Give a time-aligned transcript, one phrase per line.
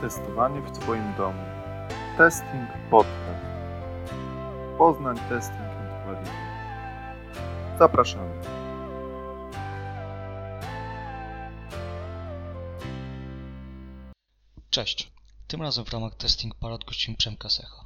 [0.00, 1.44] Testowanie w Twoim domu.
[2.18, 3.46] Testing Podcast.
[4.78, 6.30] Poznań Testing and Quality.
[7.78, 8.42] Zapraszamy.
[14.70, 15.12] Cześć.
[15.46, 17.84] Tym razem w ramach Testing Parad gościmy Przemka Secha.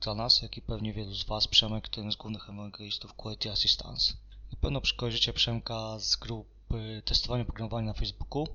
[0.00, 3.50] Dla nas, jak i pewnie wielu z Was, Przemek to jeden z głównych ewangelistów Quality
[3.50, 4.14] Assistance.
[4.52, 6.55] Na pewno przykojarzycie Przemka z grupy
[7.04, 8.48] testowania programowania na Facebooku,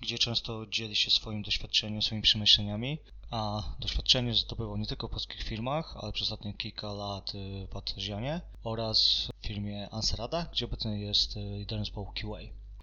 [0.00, 2.98] gdzie często dzieli się swoim doświadczeniem, swoimi przemyśleniami,
[3.30, 7.76] a doświadczenie zdobywał nie tylko w polskich firmach, ale przez ostatnie kilka lat y, w
[7.76, 12.38] Atrasianie oraz w firmie Anserada, gdzie obecnie jest y, liderem zespołu QA.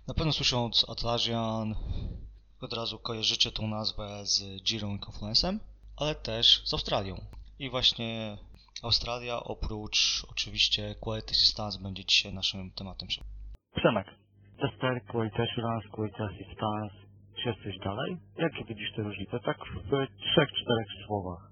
[0.08, 1.76] Na pewno słysząc Atrasian
[2.62, 5.60] od razu kojarzycie tą nazwę z Girą i Confluence'em,
[5.96, 7.26] ale też z Australią.
[7.60, 8.38] I właśnie
[8.84, 13.08] Australia oprócz oczywiście Quality Assistance będzie dzisiaj naszym tematem.
[13.76, 14.08] Przemek,
[14.62, 16.96] tester, quality assurance, quality assistance,
[17.44, 18.18] czy jesteś dalej?
[18.38, 19.40] Jakie widzisz te różnice?
[19.40, 19.90] Tak w
[20.22, 21.52] trzech, czterech słowach.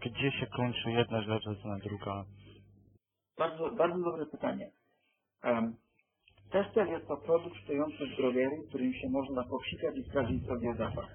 [0.00, 2.24] Gdzie się kończy jedna rzecz, a druga?
[3.38, 4.72] Bardzo, bardzo dobre pytanie.
[5.44, 5.76] Um,
[6.50, 11.08] tester jest to produkt stojący w drogerii, którym się można popsikać i sprawdzić sobie zapach.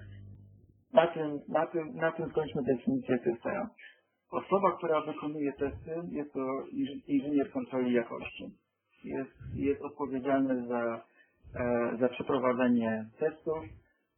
[0.92, 3.70] Na tym, na tym, na tym skończmy definicję testera.
[4.30, 6.40] Osoba, która wykonuje testy, jest to
[6.72, 8.44] inż- inżynier kontroli jakości.
[9.04, 11.04] Jest, jest odpowiedzialny za,
[12.00, 13.64] za przeprowadzenie testów.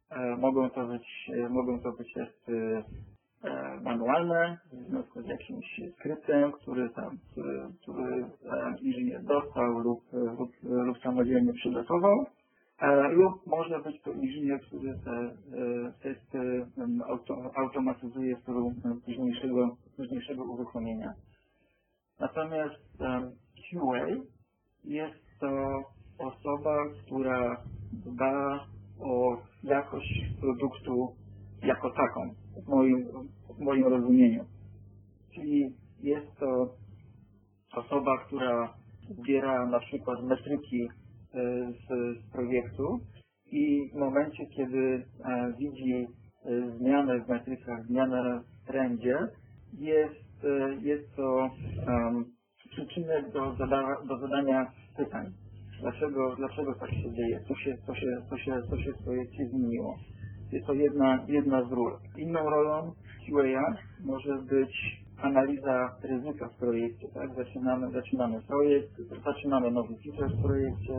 [0.09, 2.83] E, mogą, to być, e, mogą to być testy
[3.43, 8.27] e, manualne, w związku z jakimś skryptem, który tam, który, który e,
[8.81, 12.25] inżynier dostał lub, lub, lub samodzielnie przygotował.
[12.81, 15.33] E, lub może być to inżynier, który te e,
[16.03, 16.65] testy
[17.07, 18.71] auto, automatyzuje w celu
[19.05, 21.13] późniejszego, późniejszego uruchomienia.
[22.19, 22.97] Natomiast
[23.69, 24.07] QA
[24.83, 25.81] jest to
[26.19, 27.57] osoba, która
[28.05, 28.65] dba
[28.99, 31.15] o jakość produktu
[31.63, 32.33] jako taką,
[32.65, 33.05] w moim,
[33.57, 34.45] w moim rozumieniu.
[35.35, 35.73] Czyli
[36.03, 36.69] jest to
[37.75, 38.73] osoba, która
[39.09, 40.89] zbiera na przykład metryki e,
[41.71, 41.87] z,
[42.19, 42.99] z projektu
[43.51, 46.07] i w momencie, kiedy e, widzi
[46.45, 49.17] e, zmianę w metrykach, zmianę w trendzie,
[49.73, 50.45] jest,
[50.81, 51.49] jest to
[51.87, 52.25] um,
[52.69, 55.33] przyczynek do, zada, do zadania pytań.
[55.81, 57.39] Dlaczego, dlaczego tak się dzieje?
[57.47, 59.97] Co się, co się, co się, co się w projekcie zmieniło?
[60.53, 61.97] Jest to jedna, jedna z ról.
[62.17, 62.91] Inną rolą
[63.27, 67.07] QA może być analiza ryzyka w projekcie.
[67.13, 67.35] Tak?
[67.35, 68.91] Zaczynamy, zaczynamy projekt,
[69.25, 70.93] zaczynamy nowy feature w projekcie.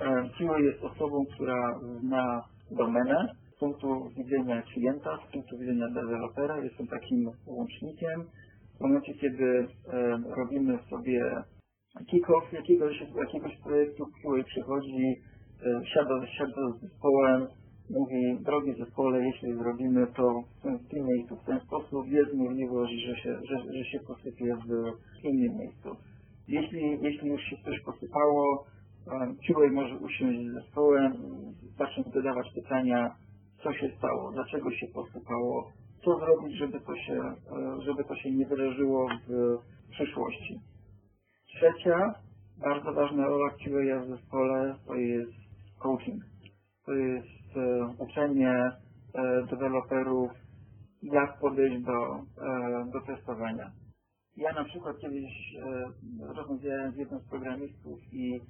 [0.00, 6.58] E, QA jest osobą, która zna domenę z punktu widzenia klienta, z punktu widzenia dewelopera.
[6.58, 8.24] Jest on takim łącznikiem.
[8.78, 11.42] W momencie, kiedy e, robimy sobie
[12.10, 15.22] kick-off jakiegoś, jakiegoś projektu, QA przychodzi,
[15.66, 17.46] e, siada, siada z zespołem,
[17.98, 22.34] mówi, drogi zespole, jeśli zrobimy to w tym, w tym miejscu w ten sposób, jest
[22.34, 25.88] możliwość, że się, że, że się posypie w innym miejscu.
[26.48, 28.64] Jeśli, jeśli już się coś posypało,
[29.46, 31.12] QA może usiąść z zespołem,
[31.78, 33.10] zacząć zadawać pytania,
[33.62, 35.72] co się stało, dlaczego się posypało,
[36.04, 40.60] co zrobić, żeby to się, e, żeby to się nie wydarzyło w przyszłości.
[41.46, 42.14] Trzecia,
[42.58, 45.32] bardzo ważna rola QA w zespole to jest
[45.78, 46.22] coaching.
[46.86, 47.35] To jest e,
[47.98, 48.52] uczenie
[49.14, 50.30] e, deweloperów,
[51.02, 53.72] jak podejść do, e, do testowania.
[54.36, 58.40] Ja na przykład kiedyś e, rozmawiałem z jednym z programistów i,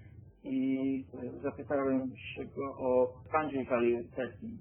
[0.45, 4.61] i e, zapytałem się go o boundary value testing.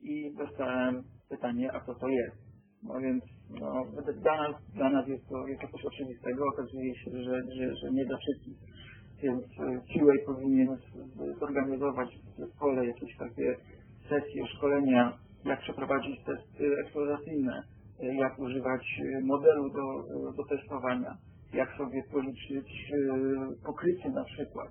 [0.00, 2.36] I dostałem pytanie, a co to jest?
[2.82, 3.24] No więc
[3.60, 3.84] no,
[4.22, 6.44] dla, nas, dla nas jest to, jest to coś oczywistego.
[6.54, 8.58] Okazuje się, że, że, że nie dla wszystkich.
[9.22, 13.56] Więc e, QA powinien z- zorganizować w zespole jakieś takie
[14.08, 17.62] sesje, szkolenia, jak przeprowadzić testy eksploracyjne,
[18.02, 20.00] e, jak używać e, modelu do,
[20.30, 21.16] e, do testowania,
[21.52, 24.68] jak sobie policzyć e, pokrycie na przykład,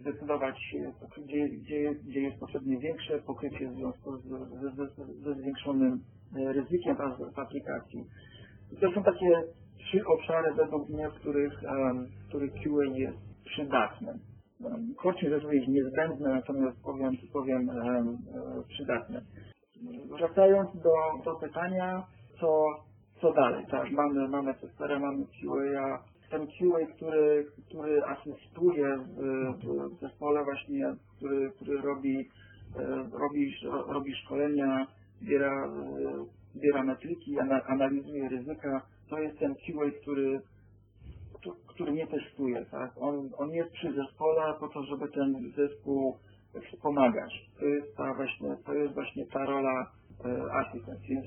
[0.00, 0.74] zdecydować,
[1.16, 4.22] e, gdzie, gdzie, gdzie jest potrzebne większe pokrycie w związku z,
[4.60, 6.00] ze, ze, ze zwiększonym
[6.36, 6.96] e, ryzykiem
[7.34, 8.04] w aplikacji.
[8.80, 9.42] To są takie
[9.78, 11.52] trzy obszary według mnie, w których,
[12.24, 14.12] w których QA jest przydatne.
[14.64, 19.22] Em, Krótkie rzecz jest niezbędne, natomiast powiem, powiem em, e, przydatne.
[20.18, 22.02] Wracając do, do pytania,
[22.40, 22.64] co,
[23.20, 23.66] co dalej?
[23.70, 26.02] Tak, mamy, mamy testera, mamy QA.
[26.30, 32.28] Ten QA, który, który asystuje w, w zespole właśnie, który, który robi,
[32.76, 33.54] e, robi,
[33.88, 34.86] robi szkolenia,
[35.22, 36.24] zbiera, e,
[36.54, 40.40] zbiera metryki, ana- analizuje ryzyka, to jest ten QA, który,
[41.68, 42.92] który nie testuje, tak?
[43.00, 46.16] On, on jest przy zespole po to, żeby ten zespół
[46.72, 47.32] wspomagać.
[47.58, 49.90] To jest ta właśnie, to jest właśnie ta rola
[50.24, 51.00] e, Assistant.
[51.00, 51.24] Więc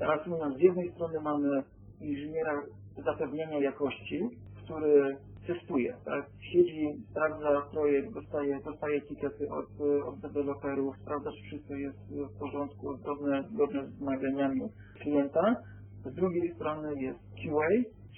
[0.00, 1.62] reasumując, z jednej strony mamy
[2.00, 2.62] inżyniera
[3.04, 4.20] zapewnienia jakości,
[4.64, 5.16] który
[5.46, 6.26] testuje, tak?
[6.52, 9.66] Siedzi, sprawdza projekt, dostaje, dostaje tikety od,
[10.06, 14.60] od deweloperów, sprawdza, czy wszystko jest w porządku, zgodne, zgodne z wymaniami
[15.00, 15.56] klienta.
[16.04, 17.68] Z drugiej strony jest QA,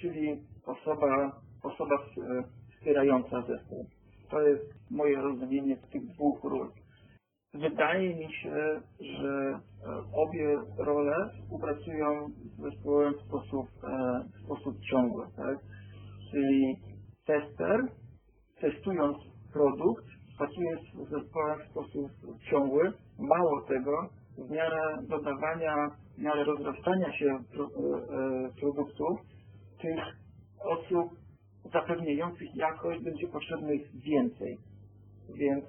[0.01, 1.31] czyli osoba,
[1.63, 2.43] osoba e,
[2.75, 3.85] wspierająca zespół.
[4.29, 6.71] To jest moje rozumienie tych dwóch ról.
[7.53, 9.59] Wydaje mi się, że e,
[10.13, 15.25] obie role współpracują z zespołem w sposób, e, w sposób ciągły.
[15.37, 15.57] Tak?
[16.31, 16.75] Czyli
[17.25, 17.81] tester,
[18.61, 19.17] testując
[19.53, 20.05] produkt,
[20.37, 22.11] pracuje z zespołem w sposób
[22.49, 22.93] ciągły.
[23.19, 25.75] Mało tego, w miarę dodawania,
[26.17, 27.69] w miarę rozrastania się pro,
[28.59, 29.19] produktów,
[29.81, 30.22] tych
[30.63, 31.11] osób
[31.73, 34.57] zapewniających jakość będzie potrzebnych więcej.
[35.35, 35.65] Więc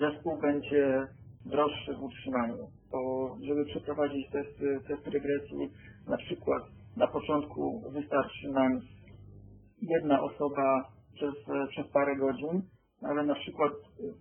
[0.00, 1.06] zespół będzie
[1.46, 2.68] droższy w utrzymaniu.
[2.92, 5.70] Bo żeby przeprowadzić testy, testy regresji,
[6.08, 6.62] na przykład
[6.96, 8.80] na początku wystarczy nam
[9.82, 11.34] jedna osoba przez,
[11.70, 12.62] przez parę godzin,
[13.02, 13.72] ale na przykład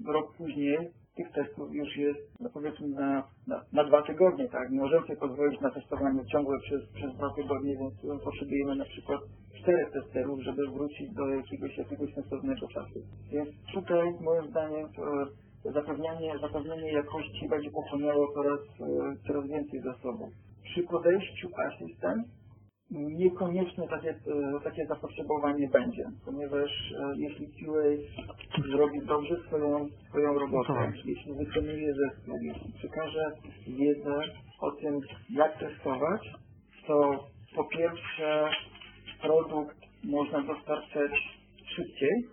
[0.08, 0.78] rok później
[1.16, 4.72] tych testów już jest, no powiedzmy, na, na, na dwa tygodnie, tak?
[4.72, 9.22] Nie możemy sobie pozwolić na testowanie ciągłe przez, przez dwa tygodnie, więc potrzebujemy na przykład
[9.62, 13.00] czterech testerów, żeby wrócić do jakiegoś, jakiegoś sensownego czasu.
[13.32, 14.88] Więc tutaj, moim zdaniem,
[15.74, 18.60] zapewnianie, zapewnienie jakości będzie pochłaniało coraz,
[19.28, 20.30] coraz więcej zasobów.
[20.64, 22.28] Przy podejściu asystent
[22.92, 27.90] niekoniecznie takie, e, takie zapotrzebowanie będzie, ponieważ e, jeśli QA
[28.72, 33.32] zrobi dobrze swoją, swoją robotę, jeśli wykonuje zespół, jeśli przekaże
[33.68, 34.22] wiedzę
[34.62, 35.00] o tym,
[35.30, 36.22] jak testować,
[36.88, 38.50] to po pierwsze
[39.22, 41.12] produkt można dostarczać
[41.76, 42.26] szybciej,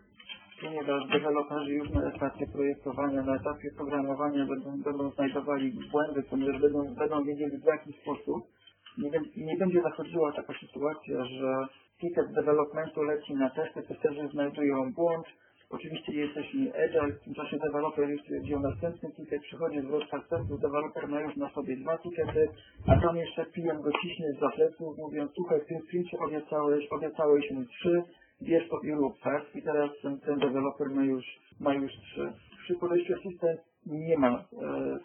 [0.60, 6.94] ponieważ deweloperzy już na etapie projektowania, na etapie programowania będą, będą znajdowali błędy, ponieważ będą,
[6.94, 8.57] będą wiedzieli w jaki sposób
[8.98, 11.66] nie, nie będzie zachodziła taka sytuacja, że
[12.00, 15.26] ticket developmentu leci na testy, testerzy znajdują błąd,
[15.70, 21.08] oczywiście jesteśmy agile, w tym czasie deweloper już stwierdził następny ticket, przychodzi zwrot akceptu, deweloper
[21.08, 22.48] ma już na sobie dwa tikety,
[22.86, 27.50] a tam jeszcze PM go ciśnie z pleców, mówiąc, słuchaj, w tym sprincie obiecałeś, obiecałeś
[27.50, 28.02] mi trzy,
[28.42, 29.42] bierz to i rób, tak?
[29.54, 31.24] I teraz ten, ten deweloper ma już,
[31.60, 32.32] ma już trzy.
[32.64, 34.44] Przy podejściu assistant nie ma e,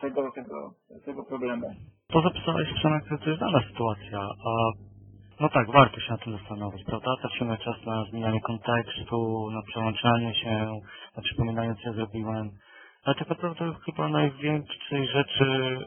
[0.02, 0.74] tego, tego,
[1.06, 1.68] tego problemu.
[2.14, 4.52] To zapisałeś Przemek, to jest dana sytuacja, a
[5.40, 7.12] no tak, warto się na tym zastanowić, prawda?
[7.22, 10.80] Tracimy czas na zmienianie kontekstu, na przełączanie się,
[11.18, 12.50] na przypominanie, co ja zrobiłem.
[13.04, 15.78] Ale tak naprawdę chyba największej rzeczy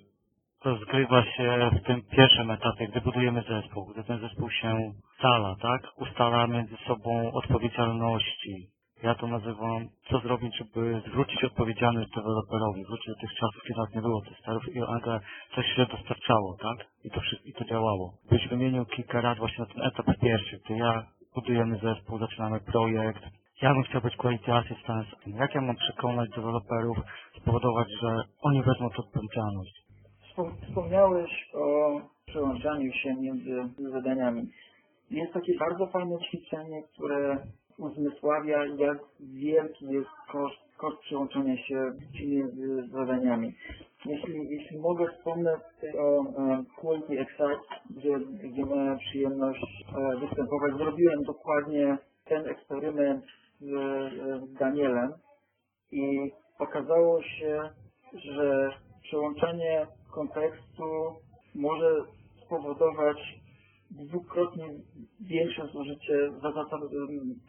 [0.64, 5.82] rozgrywa się w tym pierwszym etapie, gdy budujemy zespół, gdy ten zespół się ustala, tak?
[5.96, 8.66] Ustala między sobą odpowiedzialności,
[9.06, 13.94] ja to nazywam, co zrobić, żeby zwrócić odpowiedzialność deweloperowi, wrócić do tych czasów, kiedy nas
[13.94, 15.20] nie było testerów i nagle
[15.54, 16.78] coś się dostarczało, tak?
[17.04, 18.12] I to, wszystko, i to działało.
[18.30, 23.22] Byś wymienił kilka razy właśnie na ten etap pierwszy, gdy ja budujemy zespół, zaczynamy projekt.
[23.62, 25.06] Ja bym chciał być quality assistant.
[25.26, 26.98] Jak ja mam przekonać deweloperów,
[27.42, 28.08] spowodować, że
[28.42, 29.74] oni wezmą tę odpowiedzialność?
[30.68, 33.52] Wspomniałeś o przełączaniu się między
[33.92, 34.42] zadaniami.
[35.10, 37.38] Jest takie bardzo fajne ćwiczenie, które
[37.78, 41.92] uzmysławia, jak wielki jest koszt, koszt przyłączenia się
[42.26, 43.54] między zadaniami.
[44.06, 45.60] Jeśli, jeśli mogę wspomnę
[45.98, 47.58] o e, Quality Excite,
[47.90, 53.24] gdzie, gdzie miałem przyjemność e, występować, zrobiłem dokładnie ten eksperyment
[53.60, 53.70] z,
[54.50, 55.12] z Danielem
[55.90, 57.70] i okazało się,
[58.14, 58.70] że
[59.02, 60.84] przełączenie kontekstu
[61.54, 61.94] może
[62.46, 63.16] spowodować
[63.90, 64.68] dwukrotnie
[65.20, 66.78] większe zużycie za, za, za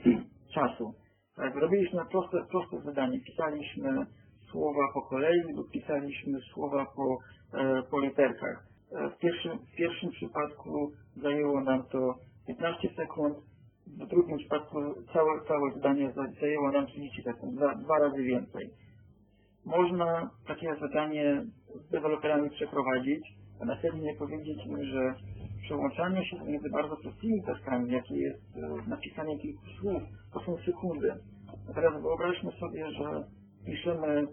[0.55, 0.93] czasu.
[1.35, 3.19] Tak, robiliśmy proste, proste zadanie.
[3.19, 4.05] Pisaliśmy
[4.51, 7.17] słowa po kolei lub pisaliśmy słowa po,
[7.59, 8.67] e, po literkach.
[8.91, 12.15] E, w, pierwszym, w pierwszym przypadku zajęło nam to
[12.47, 13.37] 15 sekund,
[13.87, 14.77] w drugim przypadku
[15.13, 18.69] całe, całe zdanie zajęło nam 30 sekund, dwa, dwa razy więcej.
[19.65, 23.27] Można takie zadanie z deweloperami przeprowadzić,
[23.61, 25.15] a następnie powiedzieć im, że
[25.67, 31.13] przełączanie się między bardzo prostymi taskami, jakie jest e, napisanie kilku słów, to są sekundy.
[31.69, 33.23] A teraz wyobraźmy sobie, że
[33.65, 34.27] piszemy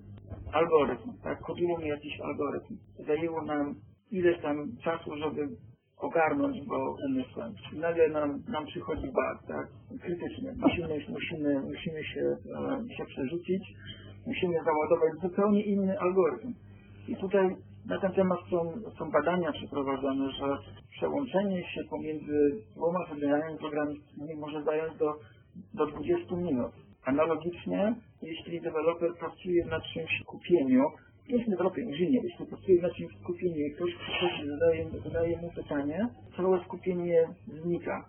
[0.53, 2.77] algorytm, tak, kodujemy jakiś algorytm.
[3.07, 3.75] Zajęło nam
[4.11, 5.49] ileś tam czasu, żeby
[5.97, 7.55] ogarnąć go umysłem.
[7.73, 9.67] Nagle nam, nam przychodzi bug, tak,
[10.03, 10.55] krytyczny.
[10.57, 13.63] Musimy, musimy, musimy się, e, się przerzucić,
[14.27, 16.55] musimy załadować zupełnie inny algorytm.
[17.09, 20.59] I tutaj na ten temat są, są badania przeprowadzone, że
[20.91, 25.15] przełączenie się pomiędzy dwoma zadaniami programistycznymi może zająć do,
[25.75, 26.73] do 20 minut.
[27.05, 30.85] Analogicznie, jeśli deweloper pracuje nad czymś w kupieniu
[31.29, 35.51] jest w Europie inżynier, jeśli pracuje na czymś skupieniu i ktoś przychodzi, zadaje, zadaje mu
[35.51, 37.29] pytanie, całe skupienie
[37.63, 38.05] znika.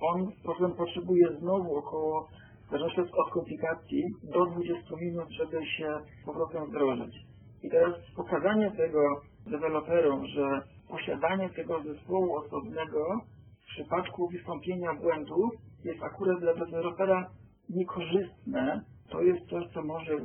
[0.00, 2.28] On potem potrzebuje znowu około,
[2.70, 7.33] w od- komplikacji, do 20 minut, żeby się powrotem wdrożyć.
[7.64, 9.00] I teraz pokazanie tego
[9.46, 13.20] deweloperom, że posiadanie tego zespołu osobnego
[13.62, 15.50] w przypadku wystąpienia błędów
[15.84, 17.30] jest akurat dla dewelopera
[17.68, 18.80] niekorzystne,
[19.10, 20.16] to jest coś, co może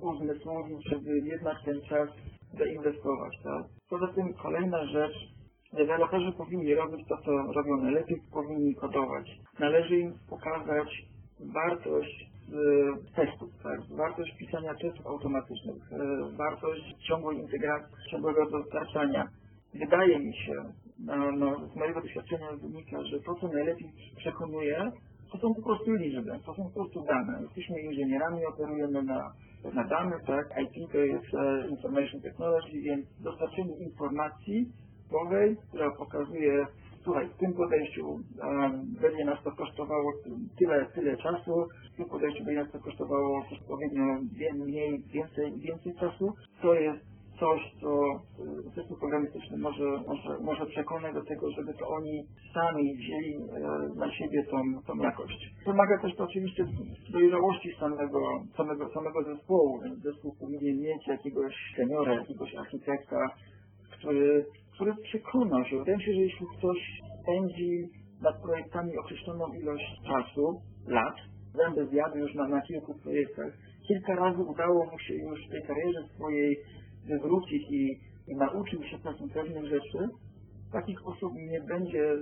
[0.00, 2.08] uzmysłowić, żeby jednak ten czas
[2.58, 3.32] zainwestować.
[3.44, 3.64] Tak?
[3.90, 5.14] Poza tym kolejna rzecz,
[5.72, 9.26] deweloperzy powinni robić to, co robią najlepiej, powinni kodować.
[9.58, 10.88] Należy im pokazać
[11.54, 12.35] wartość
[13.16, 13.80] testów, tak?
[13.96, 19.28] wartość pisania testów automatycznych, e, wartość ciągłej integracji, ciągłego dostarczania.
[19.74, 20.54] Wydaje mi się,
[20.98, 24.90] no, no, z mojego doświadczenia wynika, że to, co najlepiej przekonuje,
[25.32, 27.42] to są po prostu liczby, to są po prostu dane.
[27.42, 29.32] Jesteśmy inżynierami, operujemy na,
[29.74, 30.46] na dane, tak?
[30.62, 34.66] IT to jest e, Information Technology, więc dostarczenie informacji
[35.68, 36.66] która pokazuje,
[37.06, 38.18] słuchaj, w tym podejściu
[39.00, 40.12] będzie nas to kosztowało
[40.58, 44.04] tyle, tyle czasu, w tym podejściu będzie nas to kosztowało odpowiednio
[44.38, 46.32] wie- mniej, więcej, więcej czasu.
[46.62, 47.00] To jest
[47.40, 47.88] coś, co
[48.68, 52.22] y, zespół programistyczny może, może, może przekonać do tego, żeby to oni
[52.54, 53.40] sami wzięli e,
[53.96, 55.54] na siebie tą, tą jakość.
[55.66, 56.66] Wymaga też to oczywiście
[57.12, 58.20] dojrzałości samego,
[58.56, 63.16] samego, samego zespołu, zespół powinien mieć jakiegoś seniora, jakiegoś architekta,
[63.98, 64.44] który,
[64.76, 65.78] który przekona się.
[65.78, 66.78] Wydaje mi się, że jeśli ktoś
[67.22, 67.88] spędzi
[68.22, 71.14] nad projektami określoną ilość czasu, lat,
[71.54, 73.52] zęby zjadł już na, na kilku projektach,
[73.88, 76.56] kilka razy udało mu się już w tej karierze swojej
[77.08, 79.98] wywrócić i, i nauczył się pewnych, pewnych rzeczy,
[80.72, 82.16] takich osób nie będzie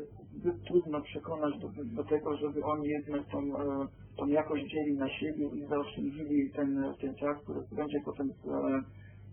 [0.68, 5.48] trudno przekonać do, do tego, żeby oni jednak tą, e, tą jakość wzięli na siebie
[5.54, 8.82] i zaoszczędzili ten, ten czas, który będzie potem e,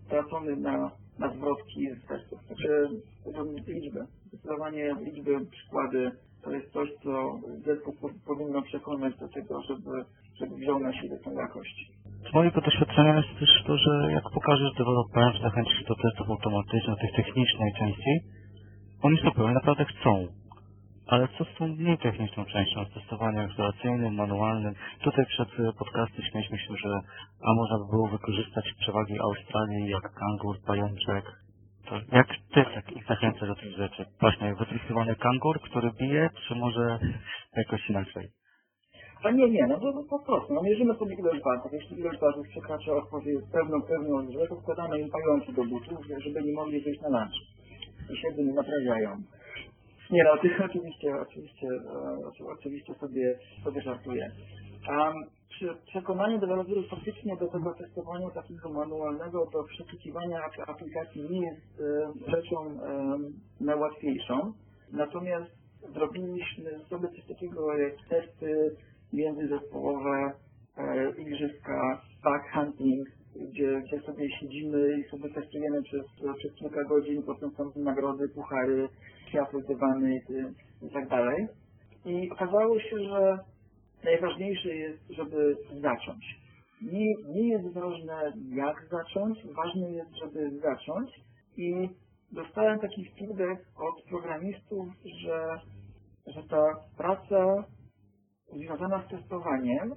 [0.06, 2.40] stracony na, na zwrotki z testów.
[3.24, 6.10] Powiedziałbym, liczby, zdecydowanie liczby, przykłady,
[6.42, 10.04] to jest coś, co zespół po, powinno przekonać do tego, żeby,
[10.40, 11.92] żeby wziął na siebie tą jakość.
[12.30, 16.98] Z mojego doświadczenia jest też to, że jak pokażesz deweloperom, że zachęcisz do testów automatycznych,
[17.00, 18.20] tej technicznej części,
[19.02, 20.41] oni super, oni naprawdę chcą.
[21.12, 24.74] Ale co z tą mniej techniczną częścią, z testowaniem instalacyjnym, manualnym?
[25.04, 27.00] Tutaj przed e, podcastem śmieliśmy się, że
[27.48, 31.24] a można by było wykorzystać przewagi Australii jak kangur, pajączek.
[31.88, 34.04] To jak ty tak ich zachęcasz do tych rzeczy?
[34.20, 36.98] Właśnie, wytestowany kangur, który bije, czy może
[37.56, 38.28] jakoś inaczej?
[39.24, 41.72] A nie, nie, no to po prostu, no mierzymy sobie ilość wartów.
[41.72, 46.42] Jeśli ilość wartów przekracza odpowiedź pewną, pewną liczbę, to wkładamy im pająki do butów, żeby
[46.42, 47.36] nie mogli wyjść na lunch.
[48.12, 49.22] I siedzą nie naprawiają.
[50.12, 50.30] Nie no,
[50.64, 54.30] oczywiście, oczywiście, e, oczy- oczywiście sobie, sobie żartuję.
[54.88, 55.14] Um,
[55.48, 61.80] przy przekonaniu deweloperów faktycznie do tego testowania takiego manualnego, do przeszukiwania ap- aplikacji nie jest
[61.80, 62.78] e, rzeczą
[63.60, 64.52] najłatwiejszą.
[64.92, 65.50] Natomiast
[65.94, 68.76] zrobiliśmy sobie coś takiego jak testy
[69.12, 70.32] międzyzespołowe,
[70.78, 72.42] e, igrzyska, bug
[74.06, 76.02] sobie siedzimy i sobie testujemy przez,
[76.38, 78.88] przez kilka godzin, potem są nagrody, puchary,
[79.28, 80.20] światły, dywany
[80.82, 81.46] i tak dalej.
[82.04, 83.38] I okazało się, że
[84.04, 86.42] najważniejsze jest, żeby zacząć.
[86.82, 91.10] Nie, nie jest ważne jak zacząć, ważne jest, żeby zacząć
[91.56, 91.88] i
[92.32, 94.86] dostałem taki feedback od programistów,
[95.24, 95.60] że,
[96.26, 96.62] że ta
[96.96, 97.64] praca
[98.52, 99.94] związana z testowaniem,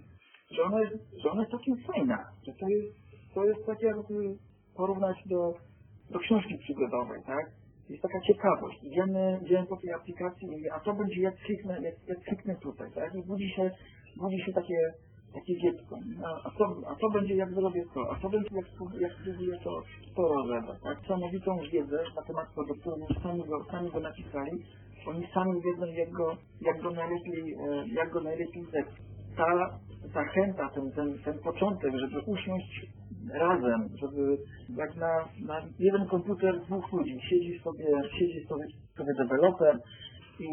[0.51, 3.04] że ona jest, że ona jest całkiem fajna, że to jest,
[3.35, 4.35] to jest tak jakby
[4.75, 5.53] porównać do,
[6.11, 7.45] do książki przygodowej, tak?
[7.89, 8.83] Jest taka ciekawość.
[8.83, 12.89] Idziemy, idziemy po tej aplikacji i a to będzie jak kliknę, jak, jak kliknę tutaj,
[12.95, 13.15] tak?
[13.15, 13.71] I budzi się,
[14.17, 14.79] budzi się takie,
[15.33, 15.95] takie dziecko.
[16.25, 18.65] A, a, to, a to będzie jak zrobię to, a to będzie jak,
[18.99, 19.81] jak spróbuję to,
[20.15, 20.97] to rozebrać, tak?
[21.07, 24.51] Samowitą wiedzę na temat produktu, oni sami go, sami go napisali,
[25.07, 29.05] oni sami wiedzą jak go, jak go najlepiej, e, jak go najlepiej zepsuć.
[29.37, 29.79] Ta
[30.13, 32.94] zachęta, ten, ten, ten początek, żeby usiąść
[33.33, 34.37] razem, żeby
[34.77, 35.13] jak na,
[35.45, 37.85] na jeden komputer dwóch ludzi siedzi sobie,
[38.19, 38.65] siedzi sobie,
[38.97, 39.79] sobie deweloper
[40.39, 40.49] i,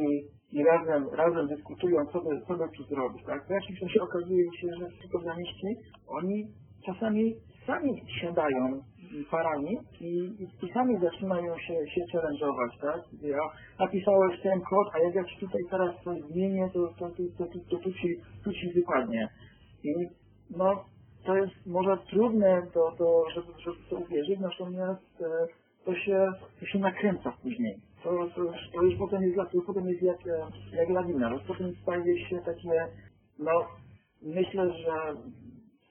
[0.52, 3.46] i razem, razem dyskutują, co by, co by tu zrobić, tak?
[3.46, 5.66] W jakimś czasie okazuje się, że ci programiści,
[6.08, 6.44] oni
[6.86, 7.34] czasami
[7.66, 8.82] sami siadają
[9.30, 10.10] parami i,
[10.62, 13.00] i, sami zaczynają się, się challenge'ować, tak?
[13.22, 13.38] Ja
[13.78, 17.44] napisałeś ten kod, a jak ja ci tutaj teraz coś zmienię, to, to, to, to,
[17.46, 19.28] to, to tu, ci, tu ci wypadnie.
[19.84, 19.90] I
[20.56, 20.84] no,
[21.24, 25.46] to jest może trudne, do, do, żeby, żeby to uwierzyć, natomiast e,
[25.84, 27.76] to, się, to się nakręca później.
[28.02, 30.18] To, to, to już potem jest, to potem jest jak,
[30.72, 32.86] jak lawina, już potem staje się takie,
[33.38, 33.66] no,
[34.22, 35.16] myślę, że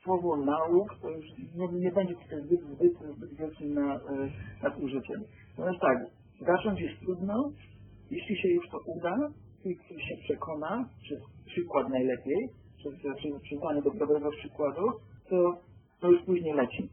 [0.03, 3.99] słowo nauk to już nie, nie będzie tutaj zbyt, zbyt, zbyt wielkim na, e,
[4.63, 5.21] nadużyciem.
[5.57, 5.97] Natomiast tak,
[6.39, 7.51] zacząć jest trudno,
[8.11, 9.17] jeśli się już to uda,
[9.65, 9.75] i
[10.07, 14.81] się przekona, przez przykład najlepiej, przez, przez dobrego przykładu,
[15.31, 15.61] to,
[16.01, 16.89] to już później leci.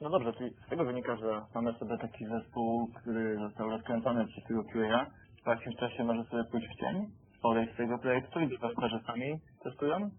[0.00, 4.44] No dobrze, czyli z tego wynika, że mamy sobie taki zespół, który został rozkręcony przez
[4.44, 5.06] tego QA,
[5.44, 7.06] w jakimś czasie może sobie pójść w cień,
[7.42, 10.10] odejść z tego projektu i deweloperzy sami testują.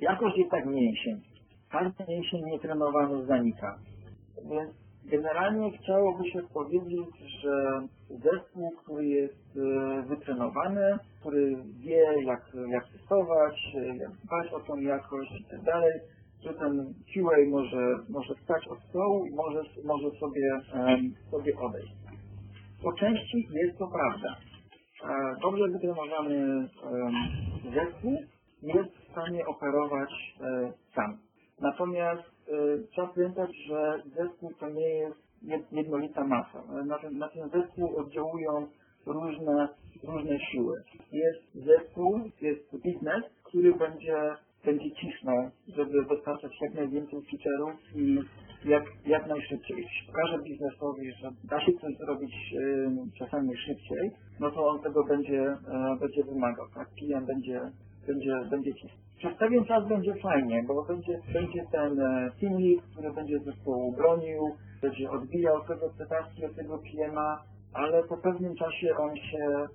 [0.00, 1.20] Jakość jest tak mięsień.
[1.70, 3.78] Każdy mięsień nietrenowany zanika.
[4.50, 4.70] Więc
[5.04, 7.08] generalnie chciałoby się powiedzieć,
[7.40, 14.60] że zespół, który jest e, wytrenowany, który wie jak, jak testować, e, jak dbać o
[14.60, 15.44] tą jakość i
[16.46, 21.92] że ten QA może, może wstać od stołu i może, może sobie, em, sobie odejść.
[22.82, 24.36] Po części jest to prawda.
[25.04, 26.68] E, Dobrze wytrenowany em,
[27.74, 28.18] zespół
[28.62, 30.10] jest w stanie operować
[30.40, 31.18] e, sam.
[31.60, 32.52] Natomiast e,
[32.92, 36.62] trzeba pamiętać, że zespół to nie jest jed- jednolita masa.
[36.80, 38.66] E, Na ten, na ten zespół oddziałują
[39.06, 39.68] różne,
[40.04, 40.82] różne siły.
[41.12, 44.16] Jest zespół, jest biznes, który będzie,
[44.66, 48.18] będzie cisnął, żeby dostarczać jak najwięcej feature'ów i
[48.64, 49.76] jak, jak najszybciej.
[49.76, 55.04] Jeśli pokaże biznesowi, że da się coś zrobić e, czasami szybciej, no to on tego
[55.04, 56.66] będzie, e, będzie wymagał.
[56.74, 56.88] Tak?
[56.98, 57.60] Klient będzie,
[58.06, 59.06] będzie, będzie cisnął.
[59.18, 63.92] Przez pewien czas będzie fajnie, bo będzie, będzie ten e, team lead, który będzie zespołu
[63.92, 64.40] bronił,
[64.82, 67.36] będzie odbijał tego cytacji od tego PM'a,
[67.72, 69.66] ale po pewnym czasie on się,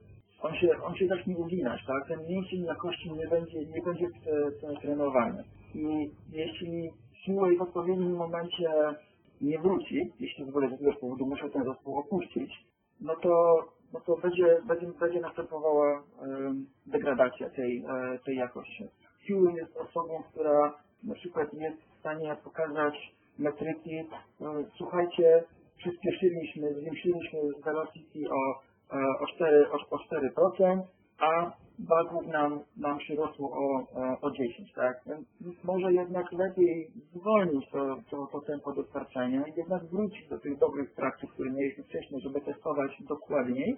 [0.41, 2.07] on się, on się zacznie uginać, tak?
[2.07, 5.43] Ten mięsień jakości nie będzie, nie będzie e, e, trenowany.
[5.75, 6.89] I jeśli
[7.25, 8.69] siła w odpowiednim momencie
[9.41, 12.51] nie wróci, jeśli z jakiegoś powodu muszę ten zespół opuścić,
[13.01, 16.03] no to, no to będzie, będzie, będzie następowała
[16.85, 18.87] degradacja tej, e, tej jakości.
[19.25, 22.95] Siły jest osobą, która na przykład jest w stanie pokazać
[23.39, 24.05] metryki, e,
[24.77, 25.43] słuchajcie,
[25.77, 28.70] przyspieszyliśmy, zwiększyliśmy velocity o,
[29.19, 30.81] o, 4, o, o 4%,
[31.19, 35.01] a bugów nam, nam przyrosło o, e, o 10, tak?
[35.63, 40.93] Może jednak lepiej zwolnić to, to, to tempo dostarczania i jednak wrócić do tych dobrych
[40.93, 43.77] praktyk, które mieliśmy wcześniej, żeby testować dokładniej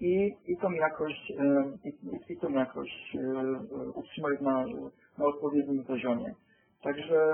[0.00, 4.64] i, i tą jakość, e, i, i- tą jakość e, e, utrzymać na,
[5.18, 6.34] na odpowiednim poziomie.
[6.82, 7.30] Także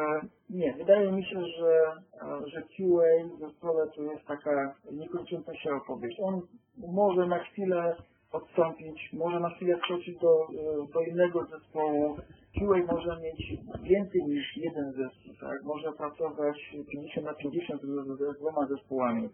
[0.51, 5.75] nie, wydaje mi się, że, e, że QA w zespole to jest taka niekończąca się
[5.75, 6.21] opowieść.
[6.23, 6.41] On
[6.79, 7.97] może na chwilę
[8.33, 12.17] odstąpić, może na chwilę wkroczyć do, e, do innego zespołu.
[12.59, 15.63] QA może mieć więcej niż jeden zespół, tak?
[15.65, 19.29] Może pracować 50 na 50 z, z dwoma zespołami.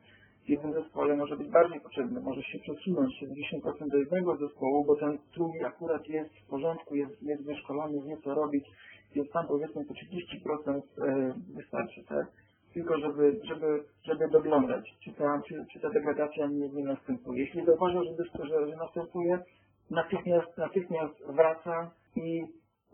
[0.44, 4.96] W jednym zespole może być bardziej potrzebny, może się przesunąć 70% do jednego zespołu, bo
[4.96, 8.64] ten drugi akurat jest w porządku, jest, jest wyszkolony, wie co robić,
[9.14, 12.27] więc tam powiedzmy to 30% e, wystarczy, tak?
[12.75, 17.40] Tylko żeby, żeby, żeby doglądać, czy ta, czy, czy ta degradacja nie, nie następuje.
[17.40, 19.38] Jeśli zauważa, że, że, że następuje,
[19.90, 22.44] natychmiast, natychmiast wraca i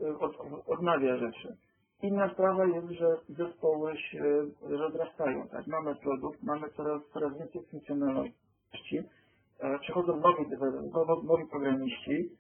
[0.03, 1.57] e, od, odnawia rzeczy.
[2.03, 4.23] Inna sprawa jest, że zespoły się
[4.61, 5.67] rozrastają, tak?
[5.67, 9.03] Mamy produkt, mamy coraz, coraz więcej funkcjonalności,
[9.61, 12.31] e, przychodzą nowi, deweloperzy, nowi, nowi programiści,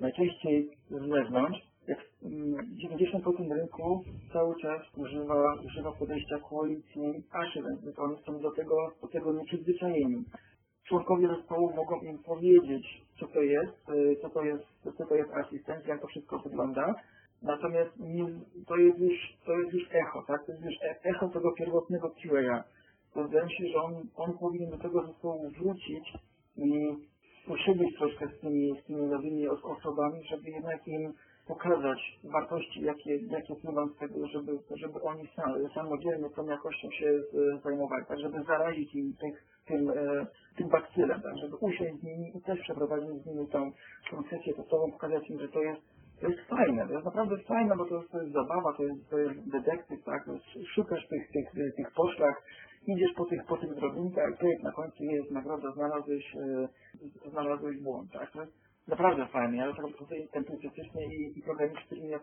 [0.00, 8.40] najczęściej z zewnątrz, 90% rynku cały czas używa, używa podejścia quality assurance, więc oni są
[8.40, 10.24] do tego, do tego nieprzyzwyczajeni.
[10.88, 14.64] Członkowie zespołu mogą im powiedzieć, co to jest, y, co to jest,
[14.98, 16.94] co to jest asystent, jak to wszystko wygląda.
[17.42, 17.90] Natomiast
[18.66, 20.46] to, jest już, to jest już echo, tak?
[20.46, 22.64] To jest już e- echo tego pierwotnego QA.
[23.14, 26.12] To wydaje mi się, że on, on powinien do tego zespołu wrócić
[26.56, 26.90] i
[27.46, 31.12] posiedzieć troszkę z tymi, z tymi nowymi os- osobami, żeby jednak im
[31.48, 37.20] pokazać wartości, jakie, jakie płyną z tego, żeby, żeby oni sam, samodzielnie tą jakością się
[37.64, 40.26] zajmowali, tak żeby zarazić im tych, tym, e,
[40.56, 43.70] tym bakcylem, tak żeby usiąść z nimi i też przeprowadzić z nimi tą,
[44.10, 45.82] tą sesję testową, pokazać im, że to jest
[46.20, 49.10] to jest fajne, to jest naprawdę fajne, bo to jest, to jest zabawa, to jest,
[49.10, 50.24] to jest detektyw, tak,
[50.74, 52.42] szukasz tych, tych, tych, poszlak,
[52.86, 54.30] idziesz po tych, po tych drobinkach
[54.60, 56.68] i na końcu jest nagroda, znalazłeś, e,
[57.30, 61.86] znalazłeś błąd, tak, to jest naprawdę fajne, ja tak tutaj entuzjastycznie i, i programiści, z
[61.86, 62.18] którymi ja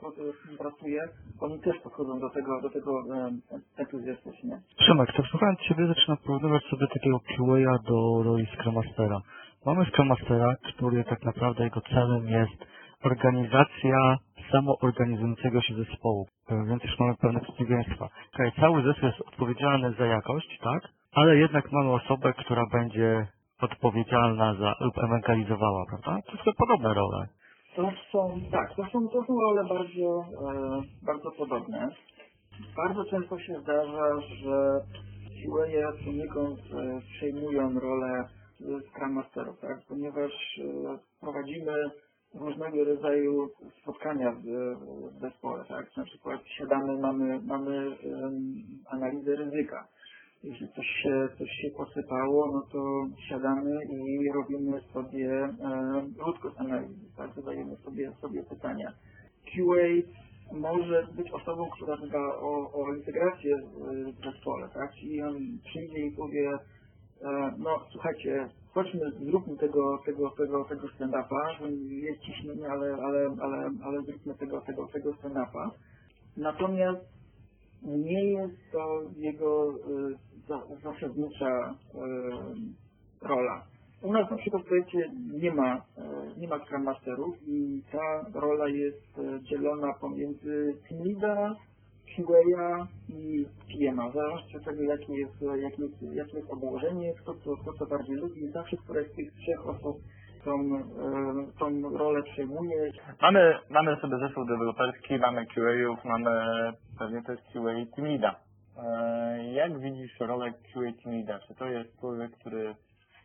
[0.57, 1.01] pracuję,
[1.39, 3.31] oni też podchodzą do tego, do tego e,
[3.77, 4.61] entuzjastycznie.
[4.77, 9.21] Przemek, tak słuchając Ciebie zaczynam porównywać sobie takiego QA do roli Scrum Mastera.
[9.65, 12.65] Mamy Scrum Mastera, który tak naprawdę jego celem jest
[13.03, 14.17] organizacja
[14.51, 16.27] samoorganizującego się zespołu,
[16.67, 18.09] więc już mamy pewne przeciwieństwa.
[18.33, 20.81] Okay, cały zespół jest odpowiedzialny za jakość, tak?
[21.13, 23.27] Ale jednak mamy osobę, która będzie
[23.63, 26.21] odpowiedzialna za lub ewangelizowała, prawda?
[26.31, 27.27] To są podobne role.
[27.75, 31.89] To są, tak, to są, to są role bardzo, e, bardzo podobne.
[32.75, 34.81] Bardzo często się zdarza, że
[35.45, 38.23] QA poniekąd e, przejmują rolę
[38.89, 39.77] Scrum Masterów, tak?
[39.87, 41.73] ponieważ e, prowadzimy
[42.33, 43.49] różnego rodzaju
[43.81, 44.43] spotkania w,
[45.17, 45.65] w zespole.
[45.65, 45.97] Tak?
[45.97, 48.53] Na przykład siadamy, mamy, mamy em,
[48.89, 49.87] analizę ryzyka.
[50.43, 55.51] Jeśli coś się, coś się posypało, no to siadamy i robimy sobie e,
[56.41, 57.33] cause analizy, tak?
[57.35, 58.93] zadajemy sobie, sobie pytania.
[59.45, 59.87] QA
[60.53, 64.91] może być osobą, która dba o, o integrację w, zespole, tak?
[64.93, 66.49] Czyli on przyjdzie i powie,
[67.21, 73.71] e, no słuchajcie, chodźmy, zróbmy tego, tego, tego, tego stand-upa, jest ciśnienie, ale, ale, ale,
[73.83, 75.71] ale zróbmy tego, tego, tego stand-upa.
[76.37, 77.21] Natomiast
[77.83, 80.30] nie jest to jego y,
[80.83, 83.63] zasadnicza y, rola.
[84.01, 85.11] U nas na przykład w projekcie
[85.41, 91.03] nie ma, y, nie ma Scrum Masterów i ta rola jest y, dzielona pomiędzy Team
[91.03, 91.55] Leadera,
[92.15, 94.11] QA i PM-a.
[94.11, 98.15] Zależności od tego, jakie jest, jakie jest, jakie jest obłożenie, kto co, kto co bardziej
[98.15, 98.51] lubi.
[98.51, 99.97] Zawsze któraś z tych trzech osób
[100.43, 100.51] tą,
[101.59, 102.91] tą rolę przejmuje.
[103.21, 106.31] Mamy, mamy sobie zespół deweloperski, mamy QA-ów, mamy
[106.99, 108.35] pewnie też QA Team Leada.
[108.77, 111.39] E, Jak widzisz rolę QA Team?
[111.47, 112.75] Czy to jest człowiek, który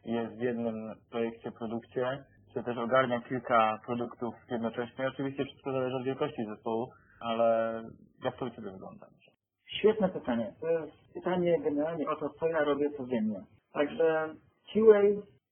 [0.04, 5.08] jest w jednym projekcie, produkcie, czy też ogarnia kilka produktów jednocześnie?
[5.08, 6.88] Oczywiście wszystko zależy od wielkości zespołu,
[7.20, 7.82] ale
[8.24, 9.06] jak to u Ciebie wygląda?
[9.66, 10.52] Świetne pytanie.
[10.60, 13.40] To jest pytanie generalnie o to, co ja robię codziennie.
[13.72, 14.34] Także
[14.72, 15.00] QA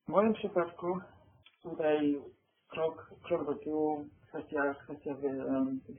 [0.07, 0.99] w moim przypadku
[1.63, 2.17] tutaj
[2.71, 5.15] krok, krok do tyłu, kwestia, kwestia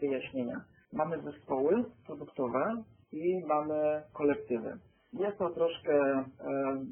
[0.01, 0.61] wyjaśnienia.
[0.93, 2.83] Mamy zespoły produktowe
[3.15, 4.77] i mamy kolektywy.
[5.13, 6.25] Jest to troszkę e,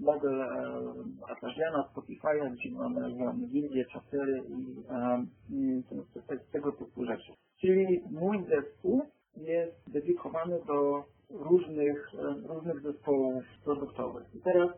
[0.02, 5.84] model e, Spotify'a, gdzie mamy, gildie, czasery i, e, i
[6.14, 7.32] te, te, tego typu rzeczy.
[7.62, 9.02] Czyli mój zespół
[9.38, 14.36] jest dedykowany do różnych, e, różnych zespołów produktowych.
[14.36, 14.70] I teraz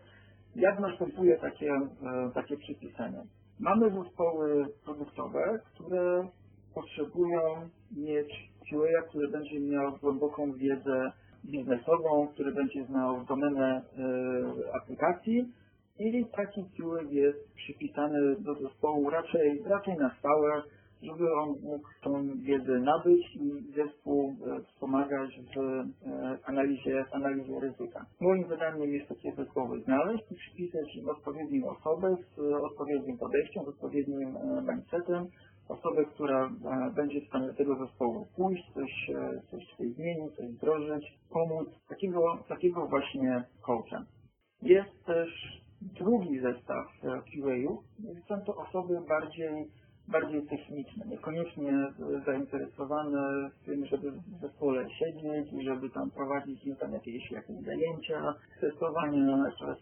[0.55, 1.71] jak następuje takie,
[2.33, 3.23] takie przypisanie?
[3.59, 6.27] Mamy zespoły produktowe, które
[6.73, 11.11] potrzebują mieć QA, który będzie miał głęboką wiedzę
[11.51, 15.51] biznesową, który będzie znał domenę e, aplikacji
[15.99, 20.61] i taki QA jest przypisany do zespołu raczej, raczej na stałe,
[21.01, 25.85] żeby on mógł tą wiedzę nabyć i zespół e, wspomagać w e,
[26.45, 28.05] analizie, analizie ryzyka.
[28.21, 34.37] Moim zadaniem jest takie zespoły znaleźć i przypisać odpowiednią osobę z odpowiednim podejściem, z odpowiednim
[34.69, 35.27] mindsetem,
[35.69, 40.35] osobę, która e, będzie w stanie do tego zespołu pójść, coś, e, coś tutaj zmienić,
[40.35, 44.05] coś wdrożyć, pomóc, takiego, takiego właśnie coacha.
[44.61, 45.29] Jest też
[45.81, 47.83] drugi zestaw e, QA-ów,
[48.27, 49.67] są to osoby bardziej
[50.07, 51.73] bardziej techniczne, niekoniecznie
[52.25, 59.51] zainteresowane tym, żeby w zespole siedzieć i żeby tam prowadzić tam jakieś, jakieś zajęcia, testowania,
[59.59, 59.77] czegoś.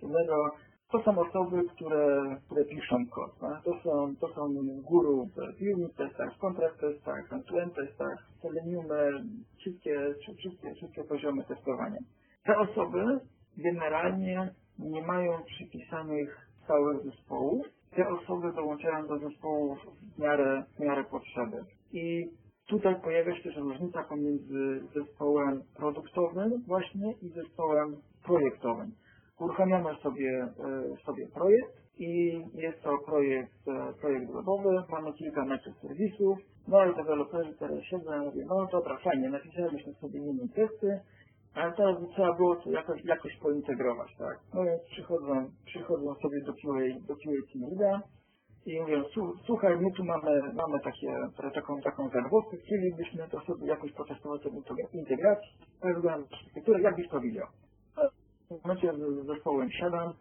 [0.93, 3.39] To są osoby, które, które piszą kod.
[3.39, 3.63] Tak?
[3.63, 4.53] To, są, to są
[4.83, 9.23] guru w unit testach, w contract testach, end testach, seleniumy,
[9.57, 11.97] wszystkie, wszystkie, wszystkie poziomy testowania.
[12.45, 13.19] Te osoby
[13.57, 19.79] generalnie nie mają przypisanych stałych zespołów, te osoby dołączają do zespołów
[20.15, 21.57] w miarę, w miarę potrzeby.
[21.91, 22.29] I
[22.67, 28.91] tutaj pojawia się też różnica pomiędzy zespołem produktowym właśnie i zespołem projektowym.
[29.39, 30.47] Uruchamiamy sobie,
[30.93, 36.95] e, sobie projekt i jest to projekt, e, projekt webowy, mamy kilka microserwisów, no i
[36.95, 40.99] deweloperzy teraz siedzą i mówią, no dobra, fajnie, napisaliśmy sobie mini testy,
[41.53, 44.39] ale teraz by trzeba było to jakoś, jakoś pointegrować, tak?
[44.53, 48.01] No więc przychodzą, przychodzą sobie do QA, do QA Team Leada
[48.65, 51.07] i mówią, "Słu- słuchaj, my tu mamy, mamy takie,
[51.53, 55.47] taką, taką zagwozdkę, chcielibyśmy to sobie jakoś potestować sobie integrację,
[55.83, 57.47] jak wygląda architekturę, jak byś to widział?
[58.63, 60.13] Momencie z zespołem siadam, e,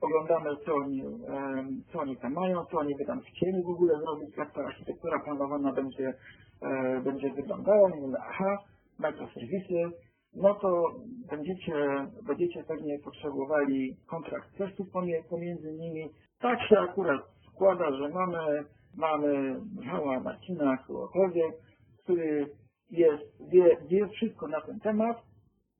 [0.00, 3.98] oglądamy co oni, e, co oni tam mają, co oni by tam chcieli w ogóle
[4.00, 6.14] zrobić, jak ta architektura planowana będzie,
[6.62, 8.58] e, będzie wyglądała, mówimy, aha,
[8.98, 9.90] microserwisy,
[10.36, 10.84] no to
[11.30, 14.86] będziecie, będziecie pewnie potrzebowali kontrakt testów
[15.30, 16.10] pomiędzy nimi.
[16.40, 17.20] Tak się akurat
[17.52, 18.64] składa, że mamy,
[18.96, 21.54] mamy Michała Marcina, kogokolwiek,
[22.02, 22.46] który
[22.90, 25.16] jest, wie, wie wszystko na ten temat,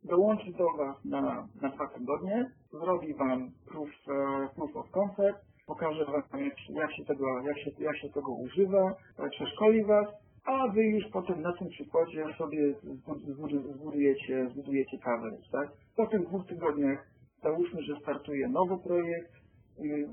[0.04, 6.04] dołączy do Was na, na dwa tygodnie, zrobi Wam proof, e, proof of concept, pokaże
[6.04, 10.06] Wam, jak, jak, się tego, jak, się, jak się tego używa, e, przeszkoli Was,
[10.44, 15.68] a Wy już potem na tym przykładzie sobie zbud- zbud- zbudujecie, zbudujecie coverage, tak?
[15.96, 17.06] Po tych dwóch tygodniach
[17.42, 19.32] załóżmy, że startuje nowy projekt,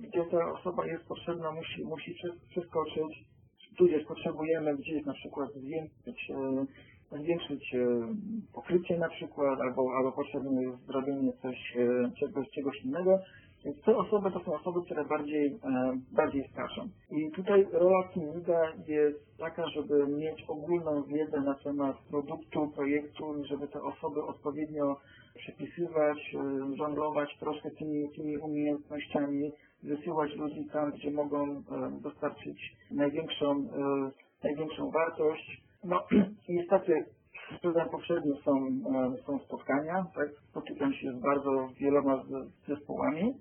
[0.01, 3.25] gdzie ta osoba jest potrzebna, musi, musi przes- przeskoczyć,
[3.77, 6.65] tudzież potrzebujemy gdzieś na przykład zwiększyć e,
[7.11, 7.87] zwiększyć e,
[8.53, 13.19] pokrycie na przykład, albo, albo potrzebne jest zrobienie coś, e, czegoś, czegoś innego.
[13.65, 16.89] Więc te osoby to są osoby, które bardziej, e, bardziej skaczą.
[17.11, 23.67] I tutaj rola leada jest taka, żeby mieć ogólną wiedzę na temat produktu, projektu, żeby
[23.67, 24.97] te osoby odpowiednio
[25.35, 26.17] przepisywać,
[26.77, 29.51] żonglować troszkę tymi, tymi umiejętnościami,
[29.83, 31.63] wysyłać ludzi tam, gdzie mogą
[32.01, 33.67] dostarczyć największą,
[34.43, 35.66] największą wartość.
[35.83, 36.03] No
[36.49, 37.05] niestety,
[37.61, 40.29] powiedziałem poprzednio, są, e, są spotkania, tak?
[40.49, 42.23] Spotykam się z bardzo wieloma
[42.67, 43.33] zespołami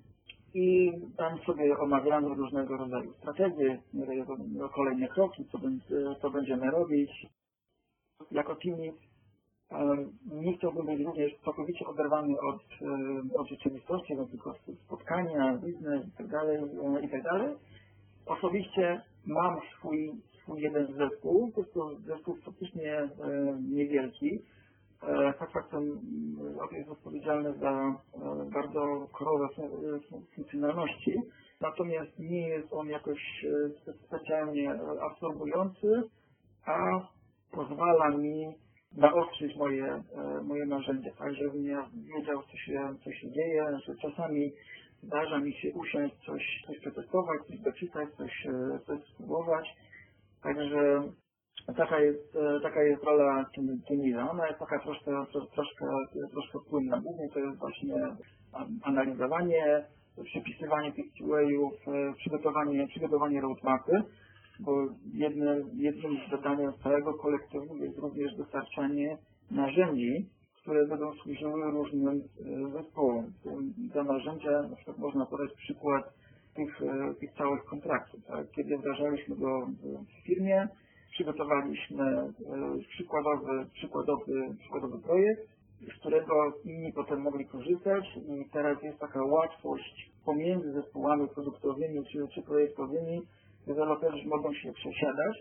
[0.54, 5.58] i tam sobie omawiamy różnego rodzaju strategie, e, kolejne kroki, co,
[6.22, 7.26] co będziemy robić.
[8.30, 8.76] Jako team
[9.70, 16.08] em, nie chciałbym być również całkowicie oderwany od, e, od rzeczywistości, no tylko spotkania, biznes
[16.08, 17.22] i tak dalej, e, i tak.
[18.26, 20.12] Osobiście mam swój,
[20.54, 23.08] jeden zespół, to jest to zespół faktycznie e,
[23.70, 24.42] niewielki.
[25.02, 30.00] E, tak faktem mm, jest odpowiedzialny za e, bardzo fun-
[30.34, 31.14] funkcjonalności,
[31.60, 36.02] natomiast nie jest on jakoś e, spe- specjalnie e, absorbujący,
[36.66, 37.00] a
[37.52, 38.54] pozwala mi
[38.96, 40.02] naostrzyć moje, e,
[40.42, 44.52] moje narzędzia, tak żebym ja wiedział, co się, co się dzieje, że czasami
[45.02, 49.66] zdarza mi się usiąść, coś, coś przetestować, coś doczytać, coś, e, coś spróbować.
[50.46, 51.02] Także
[51.76, 53.46] taka jest, e, taka jest rola
[53.90, 54.30] leada.
[54.30, 55.86] Ona jest taka troszkę, tro- troszkę,
[56.32, 57.00] troszkę płynna.
[57.00, 57.94] Głównie to jest właśnie
[58.52, 59.84] an- analizowanie,
[60.24, 64.02] przepisywanie tych QA-ów, e, przygotowanie, przygotowanie roadmapy,
[64.60, 69.18] bo jednym, jednym z zadań całego kolektywu jest również dostarczanie
[69.50, 70.28] narzędzi,
[70.62, 73.32] które będą służyły różnym e, zespołom.
[73.94, 76.04] Za narzędzia na przykład można podać przykład
[76.56, 78.20] tych, e, tych całych kontraktów.
[78.26, 78.50] Tak?
[78.50, 79.66] Kiedy wdrażaliśmy go
[80.06, 80.68] w firmie,
[81.10, 82.32] przygotowaliśmy e,
[82.88, 90.10] przykładowy, przykładowy, przykładowy projekt, z którego inni potem mogli korzystać i teraz jest taka łatwość
[90.24, 93.22] pomiędzy zespołami produktowymi czy, czy projektowymi.
[93.66, 95.36] Deweloperzy mogą się przesiadać,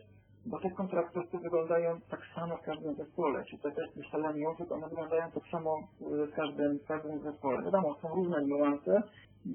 [0.45, 3.43] bo te kontraktorsy wyglądają tak samo w każdym zespole.
[3.49, 7.63] Czy te testy szaleniusze, to one wyglądają tak samo w każdym, w każdym zespole.
[7.63, 9.01] Wiadomo, są różne niuanse,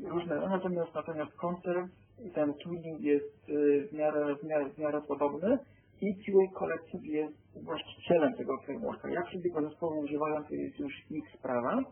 [0.08, 1.88] różne, natomiast, natomiast koncept
[2.24, 5.58] i ten tuning jest y, w miarę, w miarę, w miarę podobny
[6.00, 9.10] i QA Collective jest właścicielem tego frameworka.
[9.10, 11.84] Jak sobie go zespoły używają, to jest już ich sprawa.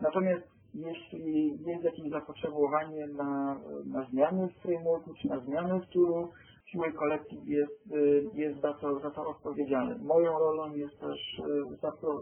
[0.00, 6.30] Natomiast jeśli jest jakieś zapotrzebowanie na, na zmiany w frameworku, czy na zmiany w toolu,
[6.72, 9.98] QA Collective jest, y, jest za, to, za to odpowiedzialny.
[9.98, 12.20] Moją rolą jest też y, zapro,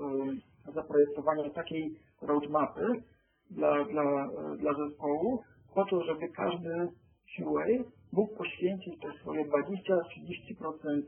[0.75, 3.03] zaprojektowanie takiej roadmapy
[3.51, 5.43] dla, dla, dla zespołu,
[5.75, 6.89] po to, żeby każdy
[7.37, 7.67] QA
[8.13, 11.03] mógł poświęcić te swoje 20-30%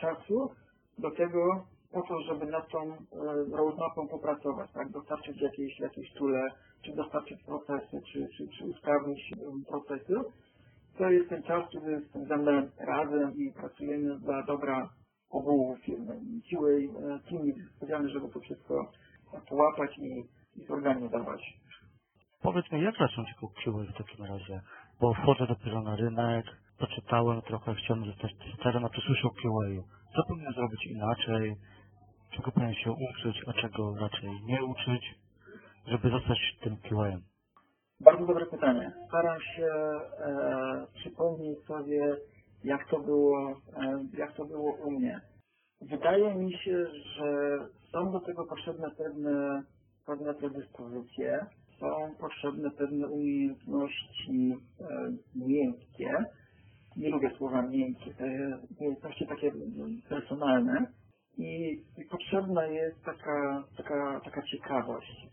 [0.00, 0.50] czasu
[0.98, 2.96] do tego, po to, żeby nad tą e,
[3.56, 4.90] roadmapą popracować, tak?
[4.90, 6.48] Dostarczyć jakieś, jakieś tule,
[6.82, 9.36] czy dostarczyć procesy, czy, czy, czy usprawnić e,
[9.68, 10.14] procesy.
[10.98, 14.88] To jest ten czas, kiedy spędzamy razem i pracujemy dla dobra
[15.30, 16.20] ogółu firmy.
[16.50, 16.68] QA
[17.14, 17.18] e,
[17.88, 18.90] team żeby to wszystko
[19.48, 20.24] połapać i,
[20.56, 21.40] i zorganizować.
[22.42, 24.60] Powiedz mi, jak zacząć QA w takim razie?
[25.00, 26.46] Bo wchodzę dopiero na rynek,
[26.78, 29.82] poczytałem trochę, chciałem zostać testerem, a tu słyszę o QA.
[30.16, 31.56] Co powinien zrobić inaczej?
[32.30, 35.14] Czego powinien się uczyć, a czego raczej nie uczyć,
[35.86, 37.18] żeby zostać tym QA?
[38.00, 38.92] Bardzo dobre pytanie.
[39.08, 42.16] Staram się e, przypomnieć sobie,
[42.64, 45.20] jak to było, e, jak to było u mnie.
[45.80, 47.58] Wydaje mi się, że
[47.92, 49.62] są do tego potrzebne pewne,
[50.06, 51.46] pewne predyspozycje,
[51.82, 54.86] są potrzebne pewne umiejętności e,
[55.34, 56.24] miękkie.
[56.96, 60.86] Nie lubię słowa miękkie, jest umiejętności takie mm, personalne.
[61.38, 65.32] I, i potrzebna jest taka, taka, taka ciekawość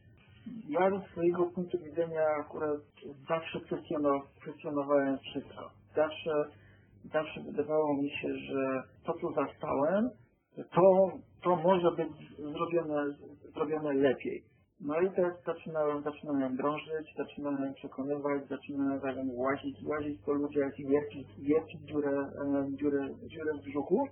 [0.69, 2.81] ja ze swojego punktu widzenia akurat
[3.29, 5.71] zawsze kwestiono- kwestionowałem wszystko.
[5.95, 6.31] Zawsze,
[7.13, 10.09] zawsze wydawało mi się, że to, co zastałem,
[10.75, 11.11] to,
[11.43, 13.15] to może być zrobione,
[13.53, 14.43] zrobione lepiej.
[14.81, 20.79] No i tak zaczynałem, zaczynałem drążyć, zaczynałem przekonywać, zaczynałem tak jakby łazić, łazić po ludziach
[20.79, 24.07] i wiercić, wiercić dziurę, e, dziurę, dziurę w brzuchu.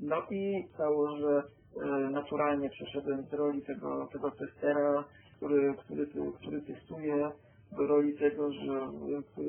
[0.00, 1.42] No i stało, że
[1.82, 5.04] e, naturalnie przeszedłem z roli tego, tego testera,
[5.36, 6.06] który, który,
[6.40, 7.30] który testuje,
[7.76, 8.72] do roli tego, że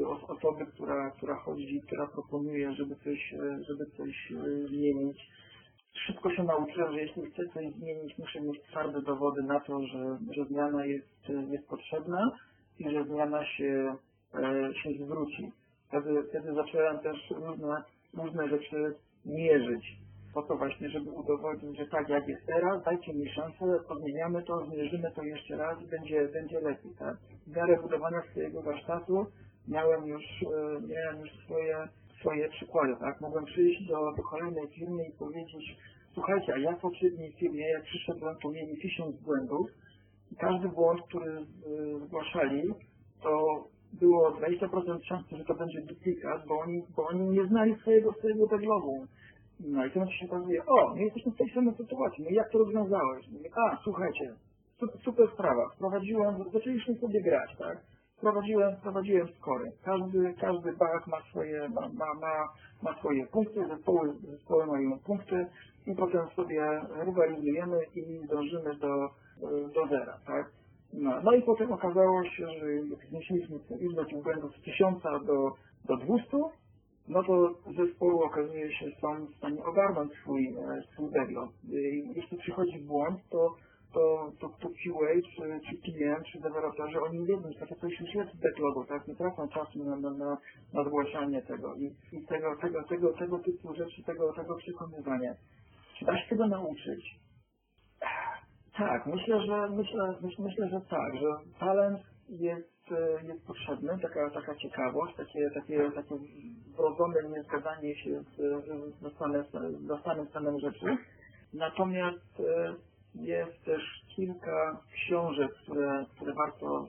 [0.04, 3.34] e, os- osoby, która, która chodzi, która proponuje, żeby coś,
[3.68, 4.34] żeby coś
[4.68, 5.18] zmienić.
[5.96, 10.18] Szybko się nauczyłem, że jeśli chcę coś zmienić, muszę mieć twarde dowody na to, że,
[10.32, 12.32] że zmiana jest, jest potrzebna
[12.80, 13.96] i że zmiana się,
[14.34, 15.52] e, się zwróci.
[15.88, 19.98] Wtedy, wtedy zacząłem też różne, różne rzeczy mierzyć.
[20.34, 24.66] po to właśnie, żeby udowodnić, że tak jak jest teraz, dajcie mi szansę, podmieniamy to,
[24.66, 27.18] zmierzymy to jeszcze raz i będzie, będzie lepiej, tak.
[27.48, 29.26] W miarę budowania swojego warsztatu
[29.68, 31.88] miałem już, e, miałem już swoje,
[32.20, 33.22] swoje przykłady, tak.
[33.22, 35.78] Mogłem przyjść do, kolejnej firmy i powiedzieć,
[36.14, 39.68] słuchajcie, a ja w poprzedniej firmie, jak przyszedłem, to mieli tysiąc błędów
[40.32, 41.46] i każdy błąd, który e,
[42.06, 42.74] zgłaszali,
[43.22, 48.14] to było 20% szansy, że to będzie duplikat, bo oni, bo oni nie znali swojego,
[48.14, 49.06] swojego backlogu.
[49.60, 52.58] No i to się okazuje, o, my jesteśmy w tej samej sytuacji, no jak to
[52.58, 53.28] rozwiązałeś?
[53.32, 54.34] Mówię, a, słuchajcie,
[54.80, 57.78] super, super sprawa, wprowadziłem, zaczęliśmy sobie grać, tak?
[58.18, 59.72] Wprowadziłem, wprowadziłem skory.
[59.84, 62.50] Każdy, każdy bug ma swoje, ma, ma, ma,
[62.84, 65.46] ma swoje punkty, zespoły, zespoły mają punkty
[65.88, 69.10] i potem sobie rywalizujemy i dążymy do,
[69.76, 70.52] do zera, tak?
[70.94, 75.52] No, no i potem okazało się, że jak znieśliśmy ilość błędów z 1000 do,
[75.86, 76.38] do 200,
[77.08, 81.50] no to zespoły okazuje się są w stanie ogarnąć swój, e, swój backlog.
[81.64, 83.56] I Jeśli przychodzi błąd, to,
[83.96, 88.16] to, to, to QA, czy, czy PM, czy deweloperzy, oni wiedzą, że takie coś już
[88.16, 89.08] jest w backlogu, tak?
[89.08, 90.38] Nie tracą czasu na, na, na,
[90.74, 95.34] na zgłaszanie tego i, i tego, tego, tego, tego typu rzeczy, tego, tego przekonywania.
[96.00, 97.20] Czy da się tego nauczyć?
[98.78, 101.28] Tak, myślę, że myślę, myślę, że tak, że
[101.60, 102.76] talent jest,
[103.24, 106.16] jest potrzebny, taka, taka ciekawość, takie, takie, takie
[106.78, 108.68] wrodzone niezgadzanie się z, z,
[109.02, 110.98] z, stanem, z stanem rzeczy.
[111.54, 112.76] Natomiast e,
[113.16, 113.82] jest też
[114.16, 116.88] kilka książek, które, które warto,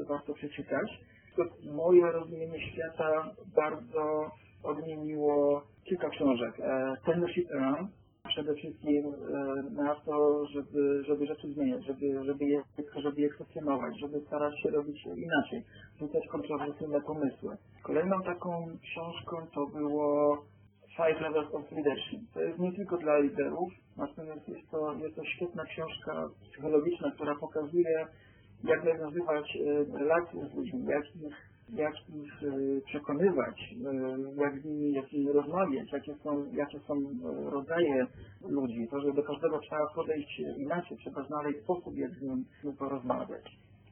[0.00, 1.00] e, warto przeczytać.
[1.36, 4.30] To moje rozumienie świata bardzo
[4.62, 6.60] odmieniło kilka książek.
[6.60, 6.96] E,
[7.32, 7.90] Ship Around,
[8.28, 12.62] przede wszystkim e, na to, żeby, żeby rzeczy zmieniać, żeby, żeby, je,
[13.02, 15.64] żeby je kwestionować, żeby starać się robić inaczej,
[16.00, 17.56] rzucać kontrowersyjne pomysły.
[17.82, 20.38] Kolejną taką książką to było
[20.96, 22.20] Five Levels of Leadership.
[22.34, 27.34] To jest nie tylko dla liderów, natomiast jest to, jest to świetna książka psychologiczna, która
[27.34, 28.06] pokazuje,
[28.64, 33.74] jak nawiązywać e, relacje z ludźmi, jak ich jak ich e, przekonywać,
[34.36, 36.94] e, jak z nimi, jak nimi rozmawiać, jakie są, jakie są
[37.50, 38.06] rodzaje
[38.48, 42.44] ludzi, to, że do każdego trzeba podejść inaczej, trzeba znaleźć sposób, jak z nim
[42.78, 43.44] porozmawiać.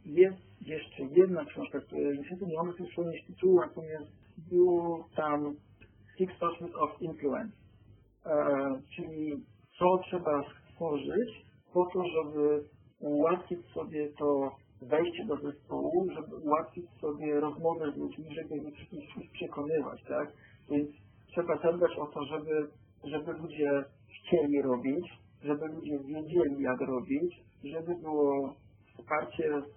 [0.06, 4.10] Jest jeszcze jedna książka, której niestety nie mogę sobie przypomnieć tytułu, natomiast
[4.50, 5.54] był tam
[6.18, 7.56] Six Sources of Influence,
[8.96, 9.44] czyli
[9.78, 11.30] co trzeba stworzyć
[11.72, 12.64] po to, żeby
[13.00, 14.50] ułatwić sobie to
[14.82, 20.32] wejście do zespołu, żeby ułatwić sobie rozmowę z ludźmi, żeby ich, ich, ich przekonywać, tak?
[20.70, 20.90] Więc
[21.26, 22.68] trzeba zadbać o to, żeby,
[23.04, 25.06] żeby ludzie chcieli robić,
[25.42, 28.54] żeby ludzie wiedzieli, jak robić, żeby było
[28.98, 29.76] wsparcie z,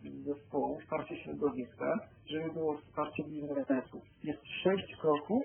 [0.00, 4.00] z zespołu, wsparcie środowiska, żeby było wsparcie biznesu.
[4.24, 5.42] Jest sześć kroków,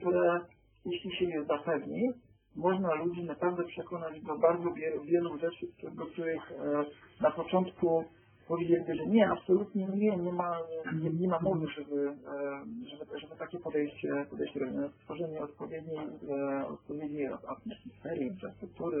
[0.00, 0.40] które,
[0.84, 2.12] jeśli się je zapewni,
[2.56, 4.72] można ludzi naprawdę przekonać do bardzo
[5.04, 6.84] wielu, rzeczy, do których e,
[7.20, 8.04] na początku
[8.48, 10.58] powiedzieliby, że nie, absolutnie nie, nie ma,
[11.02, 14.94] nie, nie ma mowy, żeby, e, żeby, żeby takie podejście, podejście robić.
[15.02, 18.96] Stworzenie odpowiedniej, e, odpowiedniej atmosfery, infrastruktury,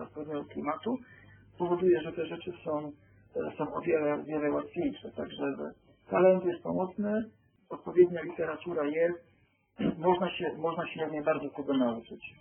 [0.00, 0.98] odpowiedniego, klimatu
[1.58, 2.92] powoduje, że te rzeczy są,
[3.58, 5.10] są o wiele, wiele łatwiejsze.
[5.16, 5.44] Także
[6.10, 7.30] talent jest pomocny,
[7.68, 9.29] odpowiednia literatura jest,
[9.98, 12.34] można się, można się jak najbardziej tego nauczyć.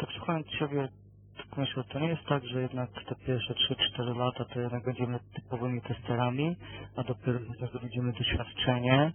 [0.00, 0.88] Tak słuchając Ciebie,
[1.36, 3.54] tak myślę, to nie jest tak, że jednak te pierwsze
[3.98, 6.56] 3-4 lata to jednak będziemy typowymi testerami,
[6.96, 7.38] a dopiero
[7.72, 9.12] do będziemy doświadczenie,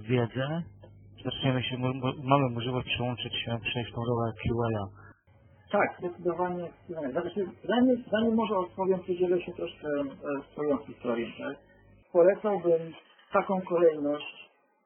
[0.00, 0.62] wiedzę,
[1.24, 1.78] zaczniemy się,
[2.24, 5.00] mamy możliwość przełączyć się, przejść tą rolę QA.
[5.70, 6.70] Tak, zdecydowanie.
[7.12, 11.26] Znaczy, zanim, zanim może odpowiem, podzielę się troszkę e, swoją historią.
[11.38, 11.56] Tak?
[12.12, 12.80] Polecałbym
[13.32, 14.39] taką kolejność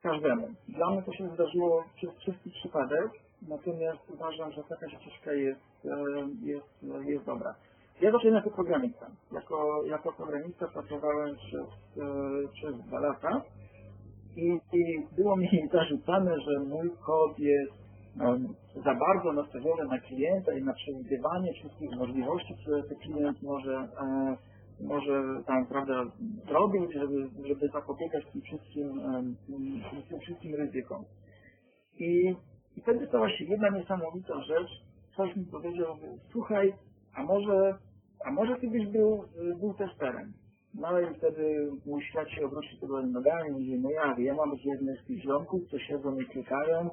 [0.04, 0.48] każdemu.
[0.68, 3.10] Dla mnie to się zdarzyło przez czysty przypadek,
[3.48, 7.54] natomiast uważam, że taka ścieżka jest, e, jest, jest dobra.
[8.00, 9.06] Ja zacząłem jako programista.
[9.32, 12.08] Jako, jako programista pracowałem przez, e,
[12.52, 13.42] przez dwa lata
[14.36, 17.72] i, i było mi zarzucane, że mój kod jest
[18.20, 23.74] um, za bardzo nastawiony na klienta i na przewidywanie wszystkich możliwości, które ten klient może,
[23.74, 24.36] e,
[24.80, 26.04] może tam prawda,
[26.48, 29.02] zrobić, żeby, żeby zapobiegać tym wszystkim,
[30.08, 31.04] tym wszystkim ryzykom.
[31.98, 32.34] I
[32.76, 34.70] i wtedy stała się jedna niesamowita rzecz.
[35.12, 35.96] Ktoś mi powiedział,
[36.32, 36.74] słuchaj,
[37.14, 37.78] a może,
[38.24, 39.24] a może ty byś był,
[39.60, 40.32] był testerem.
[40.74, 44.52] No i wtedy mój świat się obrócił tego nogami i mówi, no ja wiem, mam
[45.06, 46.90] tych ziomków, co siedzą i klikają.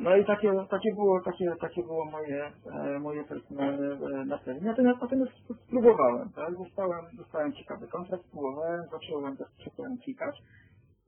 [0.00, 4.66] No i takie, takie było, takie, takie było moje, e, moje personalne e, nastawienie.
[4.66, 5.26] Natomiast potem
[5.66, 6.58] spróbowałem, tak?
[6.58, 10.42] Dostałem, dostałem ciekawy kontrakt, spróbowałem, zacząłem też przykładem klikać.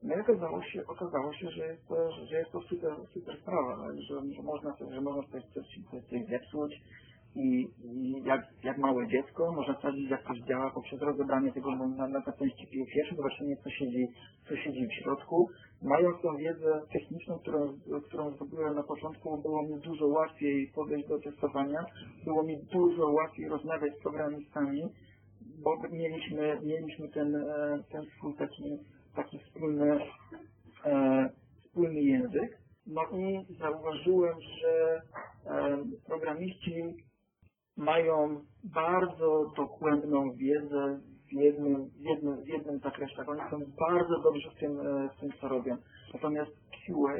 [0.03, 3.77] No i okazało się, okazało się, że jest to, że jest to super, super sprawa,
[3.77, 4.01] tak?
[4.01, 5.65] że, że można że można coś, coś,
[6.09, 6.81] coś zepsuć
[7.35, 12.07] i, i jak, jak małe dziecko można sprawdzić jak coś działa poprzez rozebranie tego na,
[12.07, 14.07] na, części pierwsze, zobaczenie co siedzi,
[14.49, 15.49] co siedzi w środku.
[15.81, 21.19] Mając tą wiedzę techniczną, którą, którą zdobyłem na początku, było mi dużo łatwiej podejść do
[21.19, 21.85] testowania,
[22.25, 24.81] było mi dużo łatwiej rozmawiać z programistami,
[25.63, 28.77] bo mieliśmy, mieliśmy ten, e, ten swój taki,
[29.15, 29.99] taki wspólny,
[30.85, 31.29] e,
[31.61, 32.57] wspólny język.
[32.87, 35.01] No i zauważyłem, że
[35.45, 36.95] e, programiści
[37.77, 43.15] mają bardzo dogłębną wiedzę w jednym, w jednym, w jednym zakresie.
[43.15, 45.77] Tak, Oni są bardzo dobrzy w tym, e, w tym, co robią.
[46.13, 46.51] Natomiast
[46.85, 47.17] QA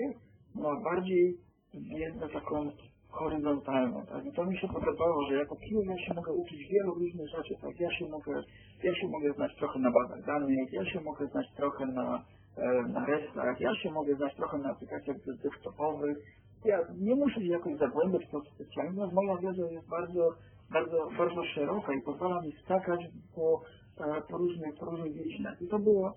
[0.55, 1.37] ma bardziej
[1.73, 2.71] wiedzę taką
[3.09, 4.05] horyzontalną.
[4.05, 4.25] Tak?
[4.25, 7.55] I to mi się podobało, że jako QA ja się mogę uczyć wielu różnych rzeczy.
[7.61, 7.79] Tak?
[7.79, 8.43] Ja, się mogę,
[8.83, 12.25] ja się mogę znać trochę na bazach danych, ja się mogę znać trochę na,
[12.57, 16.17] e, na RESTach, ja się mogę znać trochę na aplikacjach desktopowych.
[16.65, 20.29] Ja nie muszę się jakoś zagłębiać w to specjalnie, moja wiedza jest bardzo,
[20.71, 22.99] bardzo, bardzo szeroka i pozwala mi skakać
[23.35, 23.61] po,
[23.97, 25.61] e, po różnych, po różnych dziedzinach.
[25.61, 26.13] I to było,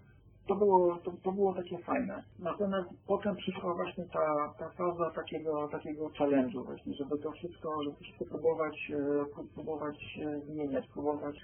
[0.47, 2.23] to było, to, to było takie fajne.
[2.39, 7.97] Natomiast potem przyszła właśnie ta, ta faza takiego, takiego challenge'u właśnie, żeby to wszystko, żeby
[7.97, 11.37] wszystko próbować, e, próbować e, zmieniać, próbować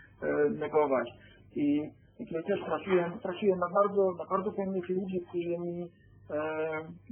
[0.50, 1.09] negować.
[1.57, 5.88] I, i tutaj też trafiłem, trafiłem na bardzo, na bardzo fajnych ludzi, którzy mi,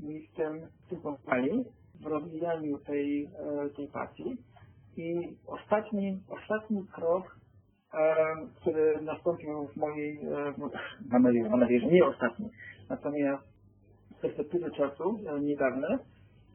[0.03, 1.65] mi w tym, w tym pomagali,
[2.01, 4.37] w rozwijaniu tej, e, tej pasji.
[4.97, 7.37] I ostatni, ostatni krok,
[7.95, 8.15] e,
[8.57, 10.55] który nastąpił w mojej, e,
[11.13, 12.51] mam, nadzieję, mam nadzieję, że nie ostatni,
[12.89, 13.45] natomiast
[14.17, 15.99] z perspektywy czasu niedawne,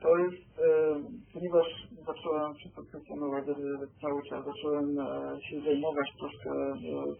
[0.01, 0.61] to jest,
[1.33, 1.65] ponieważ
[2.05, 3.45] zacząłem się kwestionować
[4.01, 4.95] cały czas, zacząłem
[5.49, 6.49] się zajmować troszkę,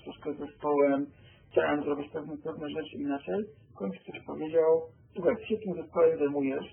[0.03, 1.05] troszkę zespołem,
[1.51, 3.45] chciałem zrobić pewne, pewne rzeczy inaczej,
[3.75, 4.81] końcu ktoś powiedział,
[5.13, 6.65] słuchaj, ty się tym zespołem zajmujesz,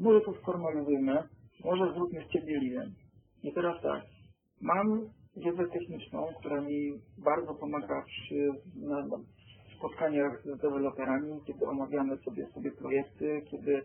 [0.00, 1.22] może to sformalizujmy,
[1.64, 2.88] może zróbmy z ciebie lider.
[3.42, 4.02] I teraz tak,
[4.60, 5.00] mam
[5.36, 9.06] wiedzę techniczną, która mi bardzo pomaga przy na,
[9.76, 13.82] spotkaniach z deweloperami, kiedy omawiamy sobie sobie projekty, kiedy,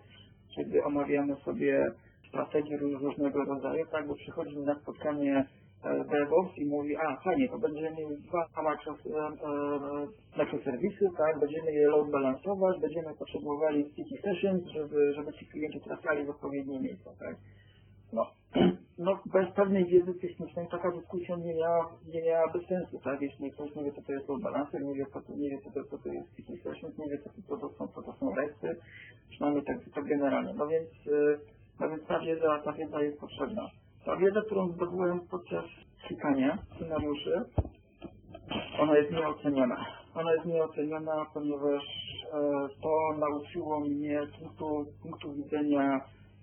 [0.56, 1.92] kiedy omawiamy sobie
[2.30, 5.48] strategie róż- różnego rodzaju, tak, bo przychodzi mi na spotkanie
[5.84, 10.08] e, DevOps i mówi, a fajnie, to będziemy mieli dwa micro- e, e,
[10.38, 16.26] microserwisy, tak, będziemy je load balansować, będziemy potrzebowali sticky sessions, żeby, żeby ci klienci trafiali
[16.26, 17.36] w odpowiednie miejsca, tak.
[18.14, 18.28] No,
[19.06, 23.22] no bez pewnej wiedzy technicznej taka dyskusja nie miała, nie miałaby sensu, tak?
[23.22, 25.58] Jeśli ktoś nie wie, co to jest load balancer, nie wie, co to, nie wie,
[25.62, 28.02] co to, co to jest sticky sessions, nie wie, co to, co to są, co
[28.02, 28.82] to są resty,
[29.30, 30.54] przynajmniej tak, tak generalnie.
[30.54, 30.90] No więc,
[31.80, 33.70] no więc ta wiedza, ta wiedza jest potrzebna.
[34.08, 35.66] Ta wiedza, którą zdobyłem podczas
[36.08, 37.44] klikania scenariuszy,
[38.80, 39.86] ona jest nieoceniona.
[40.16, 41.84] Ona jest nieoceniona, ponieważ
[42.34, 46.02] e, to nauczyło mnie punktu, punktu widzenia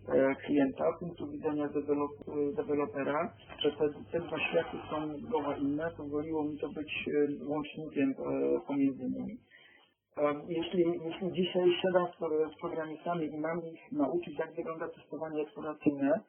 [0.08, 2.10] e, klienta, punktu widzenia dewelop,
[2.56, 8.10] dewelopera, że te, te dwa światy są zgoła inne, pozwoliło mi to być e, łącznikiem
[8.10, 9.38] e, pomiędzy nimi.
[10.16, 12.06] E, Jeśli, jeśli dzisiaj siadam
[12.56, 16.20] z programistami i mam ich nauczyć, jak wygląda testowanie eksploracyjne,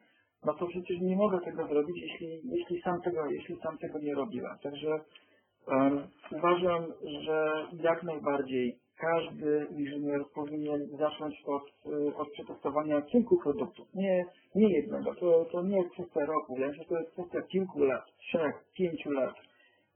[0.46, 4.14] no to przecież nie mogę tego zrobić, jeśli, jeśli, sam, tego, jeśli sam tego nie
[4.14, 4.58] robiłem.
[4.62, 5.00] Także
[5.66, 6.84] um, uważam,
[7.24, 13.94] że jak najbardziej każdy inżynier powinien zacząć od, y, od przetestowania kilku produktów.
[13.94, 14.24] Nie,
[14.54, 15.14] nie jednego.
[15.14, 19.34] To, to nie jest kwestia roku, lecz to jest kwestia kilku lat, trzech, pięciu lat,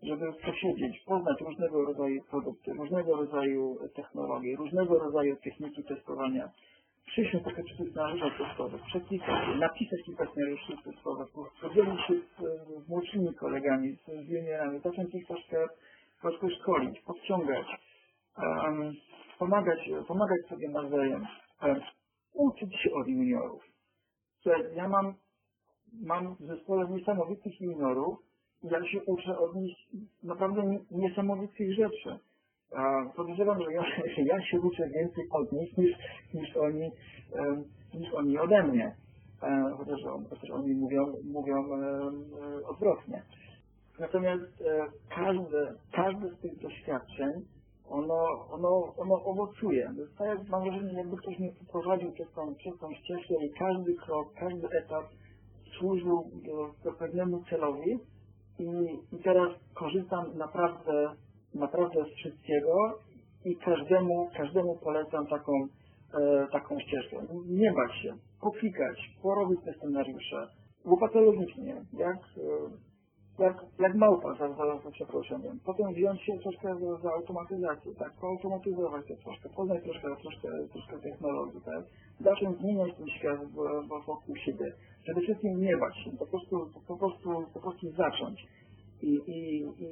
[0.02, 6.50] żeby posiedzieć, poznać różnego rodzaju produkty, różnego rodzaju technologie, różnego rodzaju techniki testowania
[7.06, 11.28] przyjść trochę przy tych scenariuszach testowych, przeklikać je, napisać kilka scenariuszy testowych,
[11.62, 15.66] podzielić się z, z młodszymi kolegami, z, juniorami, zacząć ich troszkę,
[16.20, 17.66] troszkę szkolić, podciągać,
[18.38, 18.92] um,
[19.38, 21.26] pomagać, pomagać sobie nawzajem,
[21.62, 21.80] um,
[22.34, 23.62] uczyć się od juniorów.
[24.74, 25.14] Ja mam,
[25.92, 28.18] mam w zespole niesamowitych juniorów
[28.62, 29.76] i ja się uczę od nich
[30.22, 32.18] naprawdę nie- niesamowitych rzeczy.
[33.16, 33.82] Podejrzewam, że ja,
[34.34, 35.92] ja się uczę więcej od nich niż,
[36.34, 36.90] niż, oni,
[37.94, 38.94] niż oni ode mnie.
[39.42, 40.00] E, Chociaż,
[40.30, 43.22] chociaż oni mówią, mówią e, odwrotnie.
[43.98, 47.32] Natomiast e, każde, każde z tych doświadczeń,
[47.88, 49.90] ono, ono, ono owocuje.
[49.96, 53.50] To jest tak, mam wrażenie, jakby ktoś mnie poprowadził przez tą, przez tą ścieżkę i
[53.50, 55.04] każdy krok, każdy etap
[55.78, 57.98] służył do, do pewnemu celowi
[58.58, 61.14] i, i teraz korzystam naprawdę
[61.54, 62.98] naprawdę z wszystkiego
[63.44, 65.52] i każdemu, każdemu polecam taką,
[66.14, 67.16] e, taką ścieżkę.
[67.46, 70.48] Nie bać się, poklikać, porobić te scenariusze,
[70.84, 72.90] bo patologicznie, jak, e,
[73.42, 75.60] jak, jak małpa za, za, za przeproszeniem.
[75.64, 80.98] Potem wziąć się troszkę za, za automatyzację, tak, poautomatyzować to troszkę, poznać troszkę, troszkę, troszkę
[80.98, 81.84] technologii, tak,
[82.20, 83.40] zacząć zmieniać ten świat
[84.06, 84.72] wokół siebie.
[85.02, 88.46] Przede wszystkim nie bać się, po prostu, po prostu, po prostu zacząć.
[89.02, 89.90] I, i, i,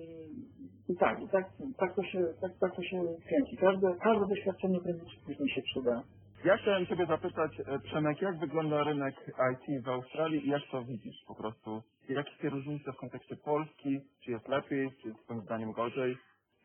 [0.93, 1.45] i tak, i tak,
[1.79, 3.57] tak, to się, tak, tak to się kręci.
[3.57, 6.03] Każde, każde doświadczenie prędzej czy później się przyda.
[6.45, 9.15] Ja chciałem Ciebie zapytać, e, Przemek, jak wygląda rynek
[9.53, 11.83] IT w Australii i jak to widzisz po prostu?
[12.09, 14.01] Jakie są różnice w kontekście Polski?
[14.25, 16.17] Czy jest lepiej, czy Twoim zdaniem gorzej?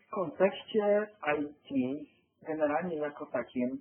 [0.08, 1.08] w kontekście
[1.40, 1.70] IT,
[2.48, 3.80] generalnie jako takim,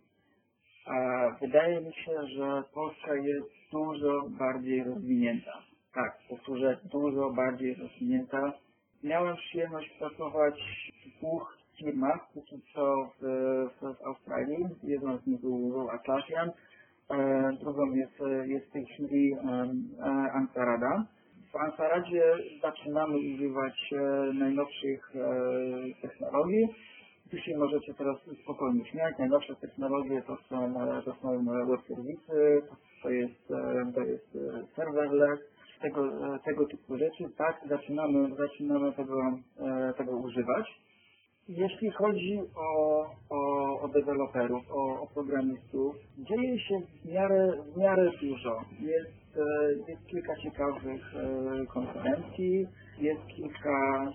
[1.40, 5.62] wydaje mi się, że Polska jest dużo bardziej rozwinięta.
[5.94, 8.52] Tak, powtórzę, dużo bardziej rozwinięta.
[9.02, 10.54] Miałem przyjemność pracować
[11.06, 13.24] w dwóch firmach, póki co w,
[13.80, 14.68] w, w Australii.
[14.82, 16.50] Jedną z nich był, był Atlassian,
[17.10, 19.38] e, drugą jest, jest w tej chwili e,
[20.32, 21.04] Ansarada.
[21.52, 26.68] W Ansaradzie zaczynamy używać e, najnowszych e, technologii.
[27.32, 29.18] Dzisiaj możecie teraz spokojnie śmiać.
[29.18, 32.62] Najnowsze technologie to są, e, to są web serwisy,
[33.02, 35.40] to jest, e, to jest e, serverless,
[35.82, 37.24] tego, e, tego typu rzeczy.
[37.36, 39.20] Tak, zaczynamy, zaczynamy tego,
[39.58, 40.82] e, tego używać.
[41.48, 48.10] Jeśli chodzi o, o, o deweloperów, o, o programistów, dzieje się w miarę, w miarę
[48.22, 48.60] dużo.
[48.80, 51.14] Jest, e, jest kilka ciekawych
[51.68, 52.66] konferencji,
[52.98, 54.06] jest kilka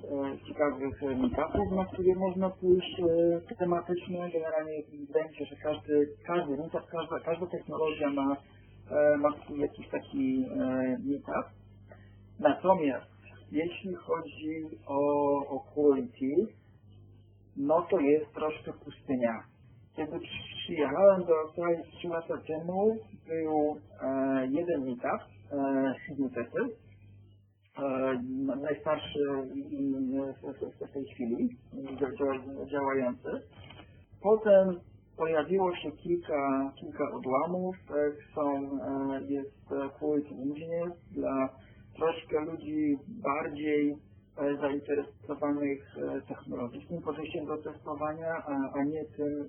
[0.47, 4.29] ciekawych meetupów, na które można pójść e, tematyczne.
[4.33, 6.57] Generalnie wydaje mi się, że każdy, każdy
[6.91, 8.37] każda, każda technologia ma,
[9.17, 10.57] ma swój jakiś taki e,
[11.05, 11.45] meetup.
[12.39, 13.17] Natomiast
[13.51, 14.99] jeśli chodzi o,
[15.47, 16.47] o quality,
[17.57, 19.43] no to jest troszkę pustynia.
[19.95, 20.19] Kiedy
[20.63, 25.21] przyjechałem do Australii 3 lata temu, był e, jeden meetup,
[25.51, 26.29] e, Sydney
[27.77, 28.21] e,
[28.61, 29.19] najstarszy
[30.41, 33.29] w, w, w tej chwili, dzia- działający.
[34.21, 34.79] Potem
[35.17, 41.49] pojawiło się kilka, kilka odłamów, e, są, e, jest e, Quality Engineer dla
[41.95, 43.91] troszkę ludzi bardziej
[44.37, 48.43] e, zainteresowanych e, technologicznym podejściem do testowania,
[48.73, 49.47] a, nie tym,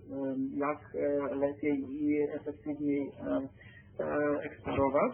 [0.54, 3.12] jak e, lepiej i efektywniej
[4.00, 5.12] e, eksplorować.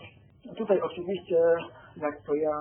[0.56, 1.36] Tutaj oczywiście,
[1.96, 2.60] jak to ja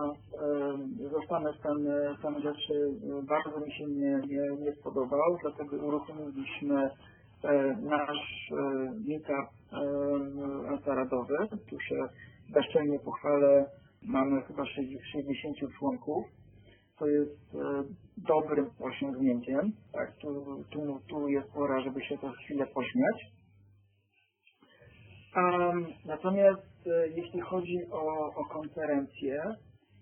[1.12, 1.88] zostanę stan,
[2.20, 2.74] stan rzeczy,
[3.20, 6.90] e, bardzo mi się nie, nie, nie spodobał, dlatego uruchomiliśmy e,
[7.82, 8.56] nasz e,
[9.08, 11.38] meetup e, antaradowy.
[11.70, 11.96] Tu się
[12.54, 13.66] bezczelnie pochwalę,
[14.04, 16.26] mamy chyba 60 członków
[17.00, 17.84] to jest e,
[18.18, 19.72] dobrym osiągnięciem.
[19.94, 23.34] Tak, tu, tu, tu jest pora, żeby się to chwilę pośmiać.
[26.06, 29.44] Natomiast e, jeśli chodzi o, o konferencję,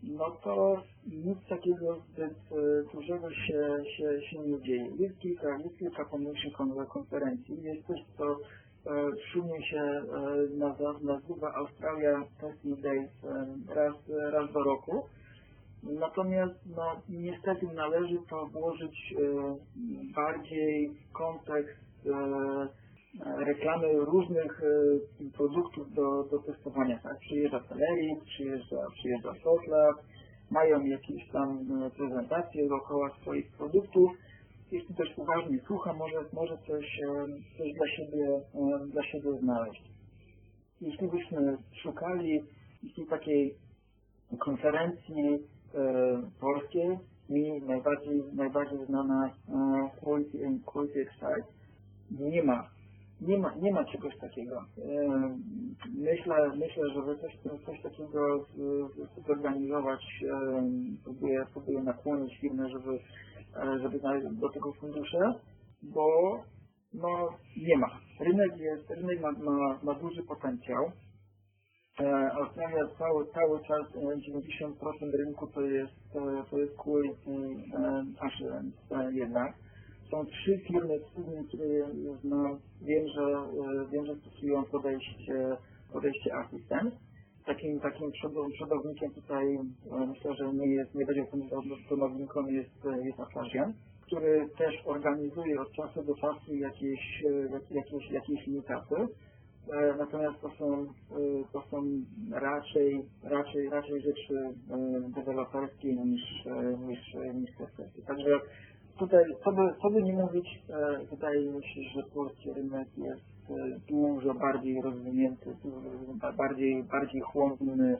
[0.03, 2.55] no to nic takiego zbyt e,
[2.93, 4.87] dużego się, się, się nie dzieje.
[4.97, 7.63] Jest kilka, jest kilka pomniejszych kon- konferencji.
[7.63, 10.03] Jest coś, co e, szumnie się e,
[11.03, 13.09] nazywa, Australia Testing Days
[13.75, 13.95] raz,
[14.31, 15.05] raz do roku.
[15.83, 19.13] Natomiast no, niestety należy to włożyć
[20.15, 22.07] bardziej w kontekst
[23.19, 26.99] reklamy różnych e, produktów do, do testowania.
[26.99, 27.19] Tak?
[27.19, 29.95] Przyjeżdża Celery, przyjeżdża, przyjeżdża Sotlab,
[30.51, 31.49] mają jakieś tam
[31.83, 34.11] e, prezentacje dookoła swoich produktów.
[34.71, 38.41] Jeśli ktoś uważnie słucha, może, może coś, e, coś dla, siebie,
[38.87, 39.83] dla siebie znaleźć.
[40.81, 42.41] Jeśli byśmy szukali
[42.83, 43.55] jeśli takiej
[44.39, 45.39] konferencji
[46.39, 46.97] polskiej
[47.31, 51.45] mi najbardziej, najbardziej znana e, Quality Quality Excite.
[52.11, 52.69] Nie ma,
[53.21, 54.55] nie ma, nie ma czegoś takiego.
[54.57, 55.37] E,
[55.97, 58.45] myślę, myślę, żeby coś, coś takiego
[59.27, 60.63] zorganizować, e,
[61.03, 62.99] próbuję, próbuję nakłonić firmę, żeby,
[63.55, 63.99] e, żeby
[64.31, 65.33] do tego fundusze,
[65.83, 66.37] bo
[66.93, 67.29] no,
[67.67, 67.87] nie ma.
[68.19, 70.91] Rynek jest, rynek ma, ma, ma duży potencjał.
[72.33, 75.93] Australia cały, cały czas, e, 90% rynku to jest,
[76.49, 79.53] to jest e, assurance jednak.
[80.11, 80.99] Są trzy firmy
[81.47, 81.87] które
[82.21, 82.59] znam.
[82.81, 85.57] Wiem, że, e, wiem, że stosują podejście,
[85.93, 86.93] podejście asystent.
[87.45, 88.11] Takim, takim
[88.53, 91.25] przodownikiem, tutaj e, myślę, że nie jest, nie będzie
[91.85, 98.11] przodownikiem jest, e, jest Atlassian, który też organizuje od czasu do czasu jakieś, jak- jakieś,
[98.11, 99.07] jakieś meetupy.
[99.97, 100.85] Natomiast to są,
[101.53, 101.83] to są
[102.31, 104.33] raczej, raczej, raczej rzeczy
[105.15, 106.21] deweloperskie niż,
[106.87, 106.99] niż,
[107.33, 108.01] niż testy.
[108.07, 108.39] Także
[108.97, 113.49] tutaj, co by, co by nie mówić, e, wydaje mi się, że polski rynek jest
[113.49, 115.55] e, dużo bardziej rozwinięty,
[116.37, 117.97] bardziej, bardziej chłonny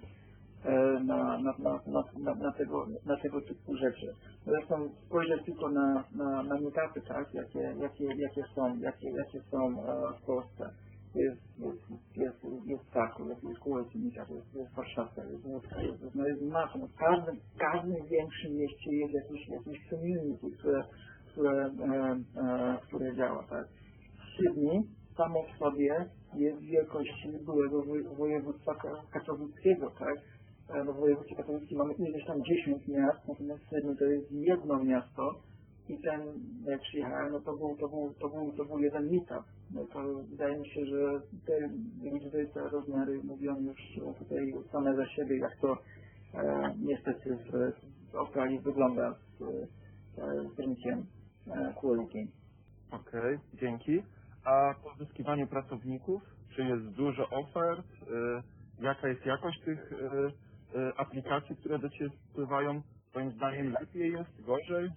[0.66, 1.80] e, na, na, na,
[2.18, 4.14] na, na, tego, na tego typu rzeczy.
[4.46, 9.76] Zresztą spojrzeć tylko na, na, na meetupy, tak, jakie, jakie, jakie są, jakie, jakie są
[10.22, 10.70] w Polsce.
[11.16, 11.82] Jest, jest,
[12.18, 13.44] jest, jest Kraków, jest,
[13.96, 16.42] Meetup, jest, jest Warszawa, jest Łódź, jest, no jest.
[16.42, 20.84] No w każdym, każdym większym mieście jest jakiś, jakiś community, które,
[21.32, 23.68] które, e, e, które działa, tak.
[24.38, 24.82] Sydney
[25.18, 26.06] samo w sobie
[26.36, 30.16] jest wielkości byłego woj- województwa ka- katowickiego, tak?
[30.70, 34.84] E, No w województwie katowickim mamy ileś tam 10 miast, natomiast Sydney to jest jedno
[34.84, 35.36] miasto
[35.90, 36.22] i ten,
[36.66, 39.46] jak przyjechałem, no to był, to był, to był, to był jeden meetup.
[39.74, 41.70] No to wydaje mi się, że te
[42.04, 43.80] liczby, te rozmiary mówią już
[44.20, 45.78] tutaj same za siebie, jak to
[46.34, 47.52] e, niestety w,
[48.12, 49.68] w Australii wygląda z, e,
[50.56, 51.06] z rynkiem
[51.48, 51.74] e.
[52.92, 54.04] Okej, dzięki.
[54.46, 56.22] A pozyskiwanie pracowników,
[56.56, 57.86] czy jest dużo ofert?
[57.86, 62.82] Y, jaka jest jakość tych y, y, aplikacji, które do Ciebie wpływają?
[63.10, 64.90] Twoim zdaniem lepiej jest, gorzej?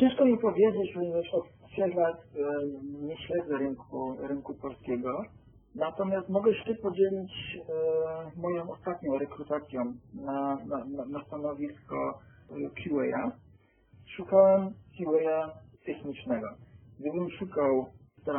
[0.00, 2.66] Ciężko mi powiedzieć, ponieważ od e,
[3.06, 5.22] nie śledzę rynku, rynku polskiego.
[5.74, 12.18] Natomiast mogę się podzielić e, moją ostatnią rekrutacją na, na, na, stanowisko
[12.48, 13.32] QA.
[14.16, 15.50] Szukałem QA
[15.86, 16.48] technicznego.
[17.00, 17.86] Gdybym szukał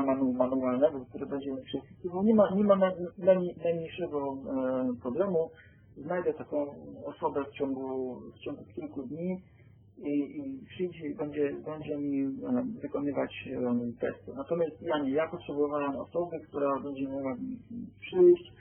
[0.05, 5.49] manu, manualnego, który będzie mi przepisywał, nie ma, nie ma naj- naj- najmniejszego e, problemu.
[5.97, 6.75] Znajdę taką
[7.05, 9.41] osobę w ciągu, w ciągu kilku dni
[10.03, 12.29] i, i przyjdzie będzie, będzie mi e,
[12.81, 14.33] wykonywać e, testy.
[14.35, 17.57] Natomiast ja nie, ja potrzebowałem osoby, która będzie mogła mi
[17.99, 18.53] przyjść,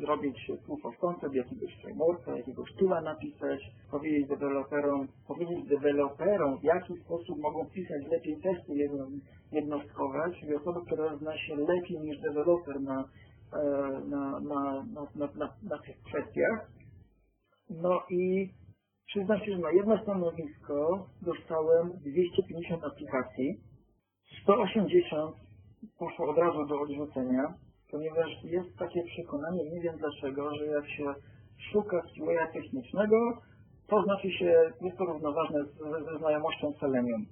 [0.00, 3.60] zrobić proof of concept jakiegoś frameworka, jakiegoś tula napisać,
[3.90, 9.06] powiedzieć deweloperom, powiedzieć deweloperom, w jaki sposób mogą pisać lepiej testy jedno,
[9.52, 13.04] jednostkowe, czyli osoba, która zna się lepiej niż deweloper na,
[13.52, 13.64] e,
[14.08, 16.70] na, na, na, na, na, na tych kwestiach.
[17.70, 18.50] No i
[19.06, 23.60] przyznam się, że na jedno stanowisko dostałem 250 aplikacji,
[24.42, 25.36] 180
[25.98, 27.54] poszło od razu do odrzucenia,
[27.90, 31.14] ponieważ jest takie przekonanie, nie wiem dlaczego, że jak się
[31.72, 33.16] szuka QA technicznego,
[33.86, 35.78] to znaczy się, jest to równoważne z,
[36.10, 37.26] ze znajomością Selenium.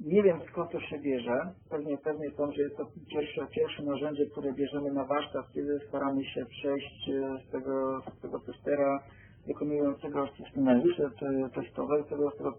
[0.00, 1.52] Nie wiem skąd to się bierze.
[1.70, 6.24] Pewnie, pewnie to, że jest to pierwsze, pierwsze narzędzie, które bierzemy na warsztat, kiedy staramy
[6.24, 9.02] się przejść e, z tego, z tego testera
[9.50, 12.52] wykonującego scenariusze te- testowe, tego, tego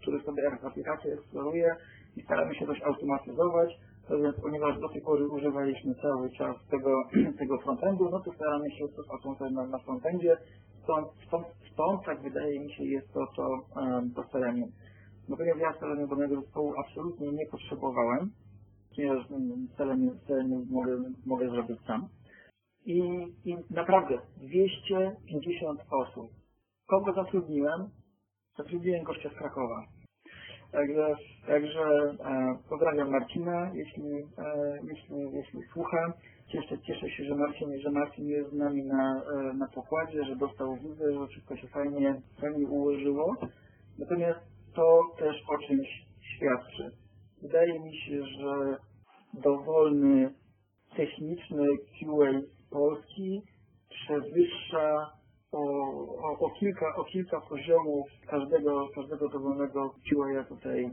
[0.00, 1.76] który, sobie aplikację eksploruje
[2.16, 3.70] i staramy się coś automatyzować.
[4.42, 7.02] Ponieważ do tej pory używaliśmy cały czas tego,
[7.40, 10.36] tego frontendu, no to staramy się to automatyzować na, frontendzie.
[10.82, 13.46] Stąd, stąd, stąd, tak wydaje mi się, jest to to,
[14.32, 14.70] Selenium.
[15.28, 18.30] Natomiast ja Seleniowanego zespołu absolutnie nie potrzebowałem,
[18.96, 19.26] ponieważ
[19.76, 22.08] Selenium, Selenium mogę, mogę zrobić sam.
[22.86, 22.98] I,
[23.44, 26.30] I naprawdę 250 osób.
[26.86, 27.90] Kogo zatrudniłem?
[28.56, 29.86] Zatrudniłem gościa z Krakowa.
[30.72, 31.14] Także,
[31.46, 36.12] także e, pozdrawiam Marcina, jeśli, e, jeśli, jeśli słucha.
[36.48, 40.36] Cieszę, cieszę się, że Marcin, że Marcin jest z nami na, e, na pokładzie, że
[40.36, 43.36] dostał wizę, że wszystko się fajnie, fajnie ułożyło.
[43.98, 44.40] Natomiast
[44.74, 45.88] to też o czymś
[46.20, 46.90] świadczy.
[47.42, 48.76] Wydaje mi się, że
[49.34, 50.34] dowolny
[50.96, 52.40] techniczny QA
[52.72, 53.42] Polski
[53.88, 55.10] przewyższa
[55.52, 55.58] o,
[56.28, 60.90] o, o, kilka, o kilka poziomów każdego, każdego dowolnego QA tutaj e,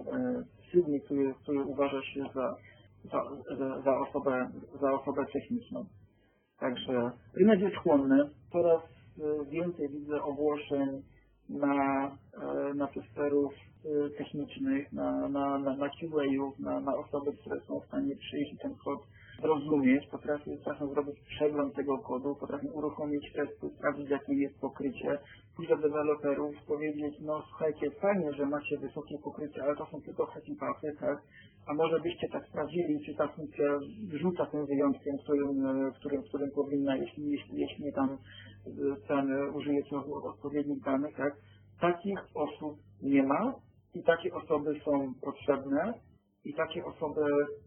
[0.61, 2.55] w Sydney, który, który uważa się za,
[3.11, 3.23] za,
[3.57, 4.49] za, za, osobę,
[4.81, 5.85] za osobę techniczną.
[6.59, 8.29] Także rynek jest chłonny.
[8.51, 11.01] Coraz e, więcej widzę ogłoszeń
[11.49, 17.61] na, e, na testerów e, technicznych, na, na, na, na QA-ów, na, na osoby, które
[17.61, 18.99] są w stanie przyjść i ten kod
[19.41, 25.19] zrozumieć, potrafią, potrafią zrobić przegląd tego kodu, potrafią uruchomić testy, sprawdzić jakie jest pokrycie,
[25.55, 30.25] pójść do deweloperów, powiedzieć, no słuchajcie, fajnie, że macie wysokie pokrycie, ale to są tylko
[30.25, 31.21] happy pasy, tak?
[31.67, 33.79] A może byście tak sprawdzili, czy ta funkcja
[34.13, 35.65] rzuca tym wyjątkiem, którym,
[35.99, 38.17] którym, którym powinna, jeśli, jeśli, jeśli tam e,
[39.07, 41.35] ten e, użyjecie odpowiednich danych, tak?
[41.81, 43.53] Takich osób nie ma
[43.93, 45.93] i takie osoby są potrzebne
[46.45, 47.21] i takie osoby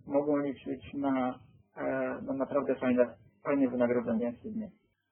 [0.06, 1.38] mogą liczyć na,
[1.76, 1.82] e,
[2.26, 3.06] na naprawdę fajne,
[3.44, 4.68] fajne wynagrodzenie w Sydney.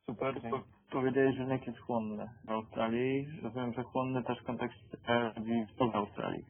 [0.07, 0.35] Super.
[0.51, 3.27] Po- Powiedziałeś, że rynek jest chłonny w Australii.
[3.43, 4.81] Rozumiem, że chłonny też w kontekście
[5.37, 6.45] ludzi spoza Australii.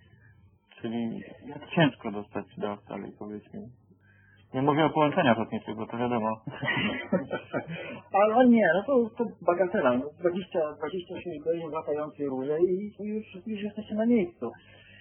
[0.81, 3.61] Czyli jak ciężko dostać się do Australii, powiedz mi.
[4.55, 6.41] Nie mówię o połączeniach lotniczych, bo to wiadomo.
[8.13, 9.97] Ale nie, no to, to bagatela.
[9.99, 14.51] No 20, 26 godzin latającej i i już, już jesteście na miejscu.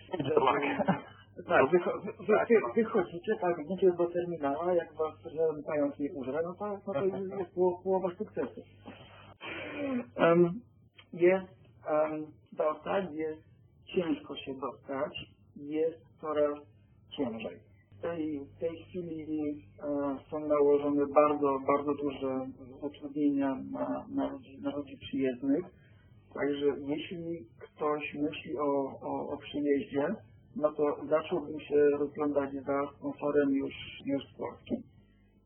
[1.48, 6.42] Tak, wy, wy, wy, wychodzicie, tak, idziecie do terminala, jak was że pająk nie użre,
[6.44, 8.62] no to, no to jest poł- połowa sukcesu.
[10.16, 10.62] Em,
[11.14, 11.54] jest
[11.88, 13.42] em, dostać, jest
[13.96, 15.14] ciężko się dostać,
[15.56, 16.60] jest coraz
[17.18, 17.58] ciężej.
[17.98, 22.48] W tej, w tej chwili e, są nałożone bardzo, bardzo duże
[22.82, 25.66] utrudnienia na, na, ludzi, na ludzi przyjezdnych.
[26.34, 30.16] Także jeśli ktoś myśli o, o, o przyjeździe,
[30.56, 33.74] no to zacząłbym się rozglądać za sponsorem już,
[34.06, 34.40] już z.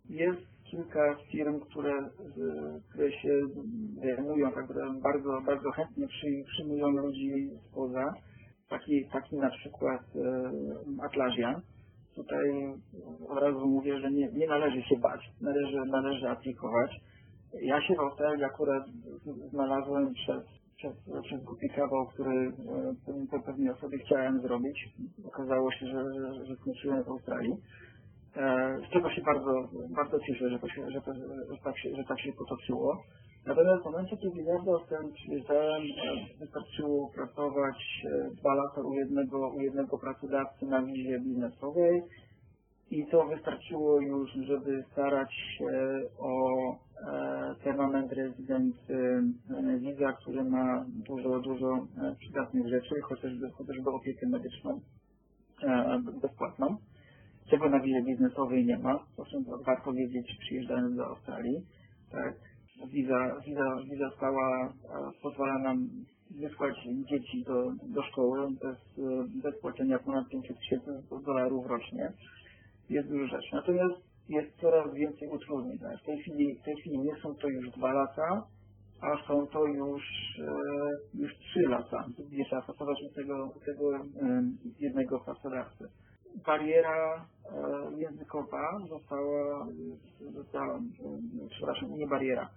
[0.10, 2.10] Jest kilka firm, które,
[2.90, 3.42] które się
[4.04, 8.14] zajmują, które bardzo, bardzo chętnie przy, przyjmują ludzi spoza.
[8.70, 11.62] Taki, taki na przykład e, Atlasia.
[12.16, 12.74] Tutaj
[13.30, 16.92] od razu mówię, że nie, nie należy się bać, należy, należy aplikować.
[17.62, 18.84] Ja się w Australii akurat
[19.50, 20.44] znalazłem przez,
[20.84, 24.90] przez, przez głupi kawał, który e, pe- pewnej osobie chciałem zrobić.
[25.28, 27.54] Okazało się, że, że, że skończyłem w Australii.
[28.36, 31.90] E, Z czego się bardzo, bardzo cieszę, że, to się, że, to, że, tak się,
[31.96, 32.98] że tak się potoczyło.
[33.46, 34.80] Natomiast w momencie, kiedy ja do
[35.14, 42.02] przyjeżdżałem, e, wystarczyło pracować e, dwa lata u jednego, u jednego pracodawcy na wizie biznesowej
[42.98, 50.86] i to wystarczyło już, żeby starać się o e, permanent resident e, visa, który ma
[51.08, 54.80] dużo, dużo e, przydatnych rzeczy, chociażby, chociażby opiekę medyczną
[55.64, 56.78] e, bezpłatną
[57.50, 59.06] czego na wizie biznesowej nie ma.
[59.18, 61.66] O czym warto wiedzieć przyjeżdżając do Australii.
[62.12, 62.34] Tak.
[62.88, 64.72] Wiza, wiza, wiza stała e,
[65.22, 65.90] pozwala nam
[66.32, 66.76] wysłać
[67.10, 70.92] dzieci do, do szkoły bez, e, bez płacenia ponad 500 tysięcy
[71.26, 72.14] dolarów rocznie.
[72.90, 73.38] Jest dużo.
[73.54, 73.96] Natomiast
[74.30, 75.80] jest coraz więcej utrudnień.
[75.80, 76.02] Tak.
[76.02, 78.44] W tej chwili, w tej chwili nie są to już dwa lata,
[79.02, 80.04] a są to już,
[80.40, 84.02] e, już trzy lata, gdzie trzeba pracować u tego, tego e,
[84.80, 85.86] jednego pracodawcy
[86.46, 89.68] bariera e, językowa została,
[90.34, 90.80] została,
[91.50, 92.50] przepraszam, nie bariera,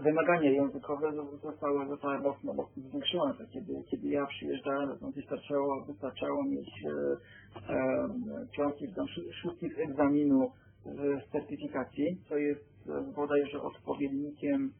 [0.00, 1.12] wymagania językowe
[1.42, 3.34] zostały, zostały mocno, mocno zwiększone.
[3.52, 8.08] Kiedy, kiedy ja przyjeżdżałem, to wystarczało, wystarczało mieć e, e,
[8.56, 10.50] piątki, tam szó- szóstych egzaminu
[10.84, 14.72] z certyfikacji, co jest e, bodajże odpowiednikiem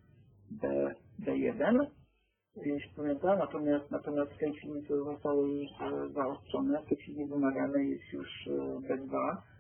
[0.51, 1.87] B, B1,
[2.57, 7.27] jeśli pamiętam, natomiast, natomiast w tej chwili to zostało już e, zaostrzone, w tej chwili
[7.27, 8.51] wymagane jest już e,
[8.89, 9.52] B2, e,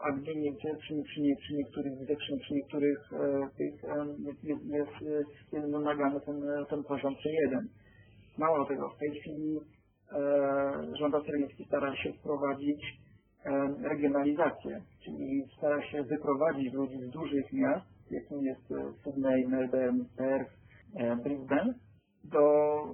[0.00, 4.44] a gdzie niegdzie przy, przy, nie, przy niektórych przy, przy niektórych e, tych e, jest,
[4.44, 7.60] jest, jest, e, wymagany ten, e, ten poziom C1.
[8.38, 9.58] Mało tego, w tej chwili
[10.12, 12.82] e, rząd australijski stara się wprowadzić
[13.44, 20.04] e, regionalizację, czyli stara się wyprowadzić ludzi z dużych miast, jakim jest e, Sydney, Melbourne,
[20.16, 20.52] Perth,
[20.96, 21.74] e, Brisbane,
[22.24, 22.84] do,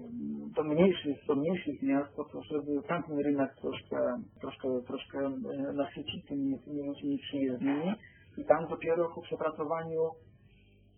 [0.57, 6.27] do mniejszych, do mniejszych miast, po to, żeby tamten rynek troszkę, troszkę, troszkę e, nasycić
[6.27, 7.93] tymi, tymi ludźmi przyjezdnymi
[8.37, 10.11] i tam dopiero po przepracowaniu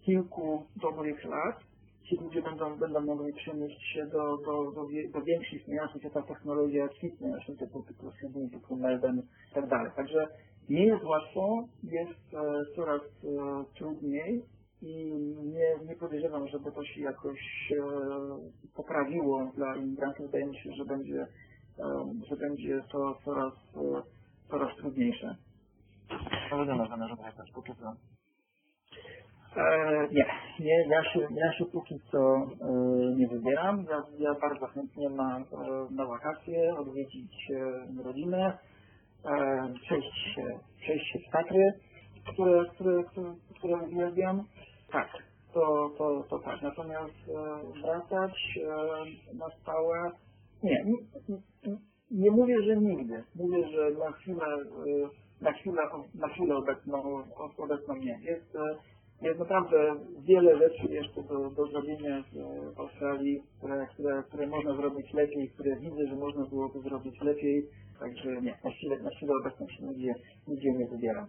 [0.01, 1.61] kilku dobrych lat
[2.11, 6.23] ci ludzie będą, będą mogli przenieść się do, do, do, do większych miast, gdzie ta
[6.23, 9.91] technologia kwitnie, właśnie typu, typu Sydney, typu Melbourne i tak dalej.
[9.97, 10.29] Także
[10.69, 14.43] nie jest łatwo, jest e, coraz e, trudniej
[14.83, 15.13] i
[15.45, 17.83] nie, nie podejrzewam, żeby to się jakoś e,
[18.75, 20.27] poprawiło dla imigrantów.
[20.27, 21.27] Wydaje mi się, że będzie,
[21.79, 24.03] e, że będzie to coraz, e,
[24.51, 25.37] coraz trudniejsze.
[26.51, 27.93] Powodzenia zamierzam jechać póki co.
[29.57, 30.27] E, nie,
[30.61, 32.73] nie ja, się, ja się póki co e,
[33.17, 33.85] nie wybieram.
[33.91, 35.43] Ja, ja bardzo chętnie na, e,
[35.91, 37.49] na wakacje odwiedzić
[38.05, 38.59] rodzinę,
[39.83, 40.43] przejść, się,
[40.81, 41.73] przejść się w Tatry,
[42.33, 44.45] które, które, które, które uwielbiam.
[44.93, 45.09] Tak,
[45.55, 46.63] to, to, to tak.
[46.63, 50.11] Natomiast e, wracać e, na stałe,
[50.63, 50.85] nie,
[52.11, 53.25] nie, mówię, że nigdy.
[53.35, 55.83] Mówię, że na chwilę, e, na chwilę,
[56.15, 57.23] na chwilę obecną,
[57.59, 58.19] obecną nie.
[58.23, 58.57] Jest,
[59.23, 59.95] jest naprawdę
[60.29, 62.25] wiele rzeczy jeszcze do, do zrobienia
[62.75, 67.67] w Australii, które, które, które można zrobić lepiej, które widzę, że można byłoby zrobić lepiej.
[68.01, 70.15] Także nie, na chwilę, na chwilę obecną się nigdzie,
[70.49, 71.27] nigdzie nie wybieram.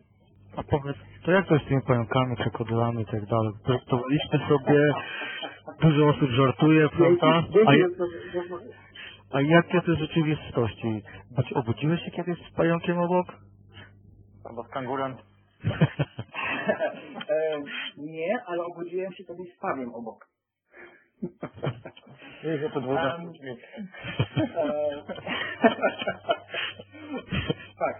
[0.57, 3.51] A powiedz, to jak to jest z tymi pająkami, krokodylami i tak dalej?
[3.67, 4.93] Żartowaliście sobie,
[5.81, 7.27] dużo osób żartuje, prawda?
[7.27, 8.57] A, Dzięki, że- że-
[9.31, 11.01] a jak jest w rzeczywistości?
[11.47, 13.27] Czy obudziłeś się kiedyś z pająkiem obok?
[14.45, 15.15] Albo z kangurem.
[17.29, 17.61] e,
[17.97, 20.27] nie, ale obudziłem się kiedyś z pawiem obok.
[22.43, 23.59] Wiesz, że to Em, dźwięk.
[24.55, 25.03] E,
[27.79, 27.95] tak.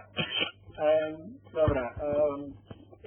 [1.54, 1.94] Dobra.
[2.02, 2.52] Um,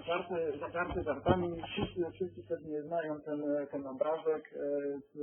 [0.08, 1.62] żarty, żarty żartami.
[1.72, 4.60] Wszyscy, wszyscy pewnie znają ten, ten obrazek e,
[5.00, 5.14] z,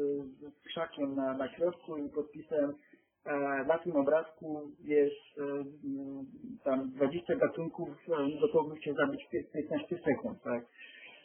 [0.40, 2.74] z krzakiem na, na środku i podpisem
[3.24, 5.64] e, na tym obrazku jest e,
[6.64, 7.88] tam 20 gatunków
[8.40, 10.42] gotowych się zabić w pię- 15 sekund.
[10.42, 10.64] Tak?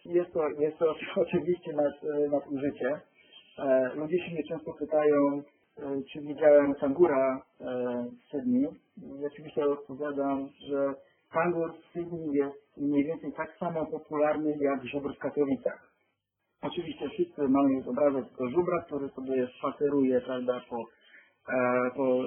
[0.05, 1.93] Jest to, jest to oczywiście nad,
[2.31, 2.99] nadużycie.
[3.95, 5.43] Ludzie się mnie często pytają,
[6.13, 8.67] czy widziałem kangura w Sydney.
[9.25, 10.93] Oczywiście odpowiadam, że
[11.33, 15.91] w Sydney jest mniej więcej tak samo popularny jak żubr w Katowicach.
[16.61, 20.77] Oczywiście wszyscy mamy już obrazek tego żubra, który sobie spaceruje, prawda, po,
[21.53, 22.23] e, po,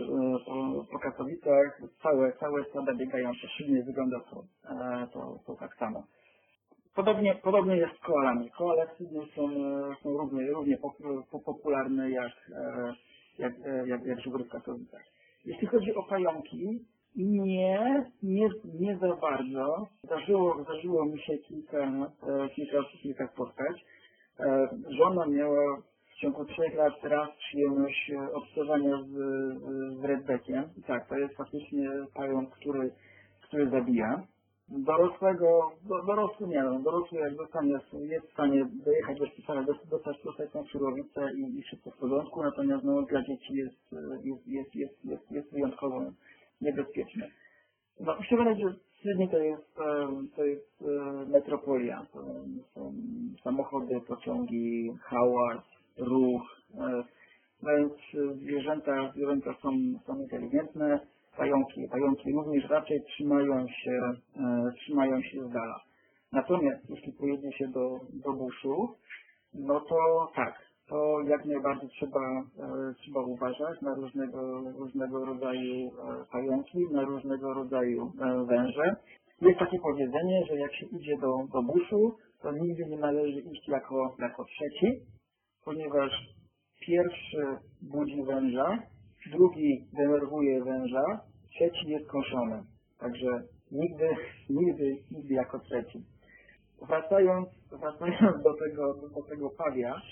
[0.46, 1.80] po, po Katowicach.
[2.02, 3.48] Całe, całe stada biegające.
[3.48, 6.04] Silnie wygląda to, e, to, to tak samo.
[6.94, 8.50] Podobnie, podobnie jest z koalami.
[8.50, 9.48] Koale w Sydney są,
[10.02, 12.92] są równie, równie pop- po- popularne jak, e,
[13.38, 15.02] jak, e, jak, jak żubry w Katowicach.
[15.44, 16.84] Jeśli chodzi o pająki,
[17.16, 18.48] nie, nie,
[18.80, 19.88] nie za bardzo.
[20.04, 23.84] Zdarzyło, zdarzyło mi się kilka, e, kilka, kilka spotkać.
[24.40, 25.76] E, Żona miała
[26.10, 29.12] w ciągu trzech lat raz przyjemność e, obcowania z,
[30.00, 30.64] z redbackiem.
[30.86, 32.90] Tak, to jest faktycznie pająk, który,
[33.42, 34.22] który zabija.
[34.68, 39.88] Dorosłego, do, dorosły nie wiem, dorosły jak dostanie, jest w stanie dojechać do szpitala, dostać,
[39.88, 43.92] dostać, dostać tą surowicę i, i wszystko w porządku, natomiast no, dla dzieci jest,
[44.24, 46.00] jest, jest, jest, jest, jest wyjątkowo
[46.60, 47.30] niebezpieczne.
[48.00, 52.06] No, powiedzieć, że Sydney to jest, e, to jest e, metropolia.
[52.12, 52.22] To
[52.74, 52.92] są
[53.44, 55.62] samochody, pociągi, hałas,
[55.98, 56.42] ruch.
[56.78, 57.04] e,
[57.62, 57.92] Więc
[58.36, 59.70] zwierzęta, zwierzęta są,
[60.06, 61.00] są inteligentne,
[61.36, 64.00] pająki, pająki również raczej trzymają się,
[64.36, 65.80] e, trzymają się z dala.
[66.32, 68.94] Natomiast jeśli pojedzie się do, do buszu,
[69.54, 69.96] no to
[70.34, 75.90] tak, to jak najbardziej trzeba, e, trzeba uważać na różnego, różnego rodzaju e,
[76.32, 78.96] pająki, na różnego rodzaju e, węże.
[79.40, 83.68] Jest takie powiedzenie, że jak się idzie do, do buszu, to nigdy nie należy iść
[83.68, 85.00] jako, jako trzeci,
[85.64, 86.10] ponieważ
[86.86, 88.78] pierwszy budzi węża,
[89.32, 91.20] drugi denerwuje węża,
[91.50, 92.62] trzeci jest koszony.
[92.98, 94.08] Także nigdy,
[94.50, 96.04] nigdy, nigdy jako trzeci.
[96.88, 97.48] Wracając,
[97.80, 100.02] wracając do tego, do tego pawia,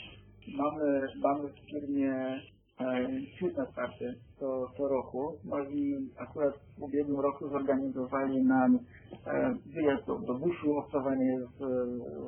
[0.57, 2.12] mamy, mamy w firmie
[2.80, 3.09] e,
[3.57, 5.32] na starty co, co roku.
[5.70, 8.78] I akurat w ubiegłym roku zorganizowali nam
[9.26, 11.59] e, wyjazd do, do buszu, obcowanie z,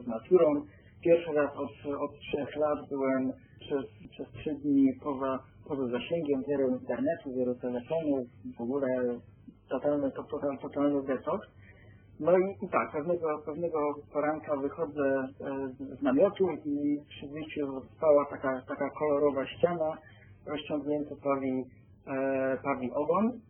[0.05, 0.63] z naturą.
[1.05, 5.39] Pierwszy raz od, od trzech lat byłem przez, przez trzy dni poza,
[5.69, 8.87] poza zasięgiem, zero internetu, zero telefonów, w ogóle
[9.71, 11.49] totalny, to, total, totalny detoks.
[12.21, 13.79] No i, i tak, pewnego, pewnego
[14.13, 19.93] poranka wychodzę e, z- namiotu i przy wyjściu stała taka, taka kolorowa ściana,
[20.47, 21.65] rozciągnięty pawi,
[22.07, 23.41] e, pawi ogon.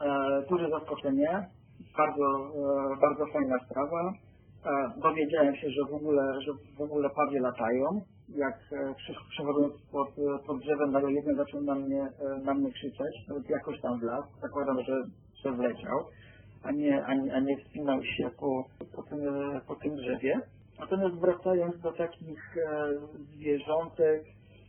[0.00, 1.46] E, duże zaskoczenie,
[1.96, 2.50] bardzo,
[2.94, 4.12] e, bardzo fajna sprawa.
[4.66, 8.00] E, dowiedziałem się, że w ogóle, że w ogóle pawie latają.
[8.28, 8.94] Jak e,
[9.30, 10.08] przechodząc pod,
[10.46, 13.14] pod drzewem, nagle jeden zaczął na mnie, e, na mnie krzyczeć,
[13.48, 15.02] jakoś tam wlazł, zakładam, że,
[15.42, 15.98] że wleciał
[16.66, 18.64] a nie, a nie, a nie wspinał się po,
[18.96, 19.18] po, tym,
[19.66, 20.40] po tym drzewie.
[20.80, 22.92] Natomiast wracając do takich e,
[23.34, 24.24] zwierzątek,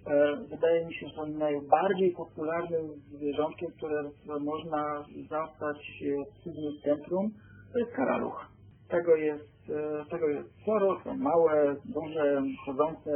[0.08, 2.82] e, wydaje mi się, że najbardziej popularnym
[3.12, 4.04] zwierzątkiem, które
[4.40, 7.32] można zastać w Sydney Centrum,
[7.74, 8.46] to jest karaluch.
[8.90, 13.12] Tego jest, e, tego jest sporo, są małe, duże, chodzące,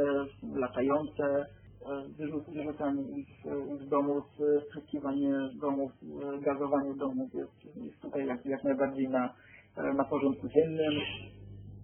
[0.54, 1.46] latające,
[1.86, 8.00] e, wyrzuc- wyrzucanie ich, e, z domów, e, spryskiwanie domów, e, gazowanie domów jest, jest
[8.00, 9.34] tutaj jak, jak najbardziej na,
[9.76, 10.92] e, na porządku dziennym.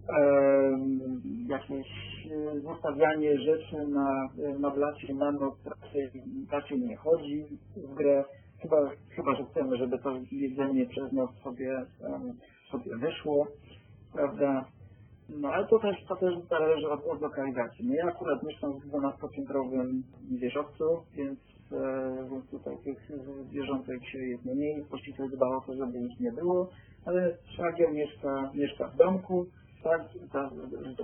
[0.09, 1.87] Em, jakieś
[2.31, 6.11] e, zostawianie rzeczy na, e, na blacie na noc raczej,
[6.51, 7.45] raczej nie chodzi
[7.75, 8.23] w grę.
[8.61, 12.33] Chyba, chyba, że chcemy, żeby to jedzenie przez noc sobie, em,
[12.71, 13.47] sobie wyszło,
[14.13, 14.65] prawda?
[15.29, 17.87] No ale to też, to też zależy od, od lokalizacji.
[17.87, 20.01] No ja akurat mieszkam w 12-piętrowym
[20.31, 20.83] wieżowcu,
[21.15, 21.39] więc,
[21.71, 23.11] e, tutaj tych
[23.49, 24.83] zwierzątek jest mniej.
[24.83, 26.69] Właściciel dba o to, żeby ich nie było.
[27.05, 29.45] Ale szwagier mieszka, mieszka w domku.
[29.83, 30.51] Tak, zda-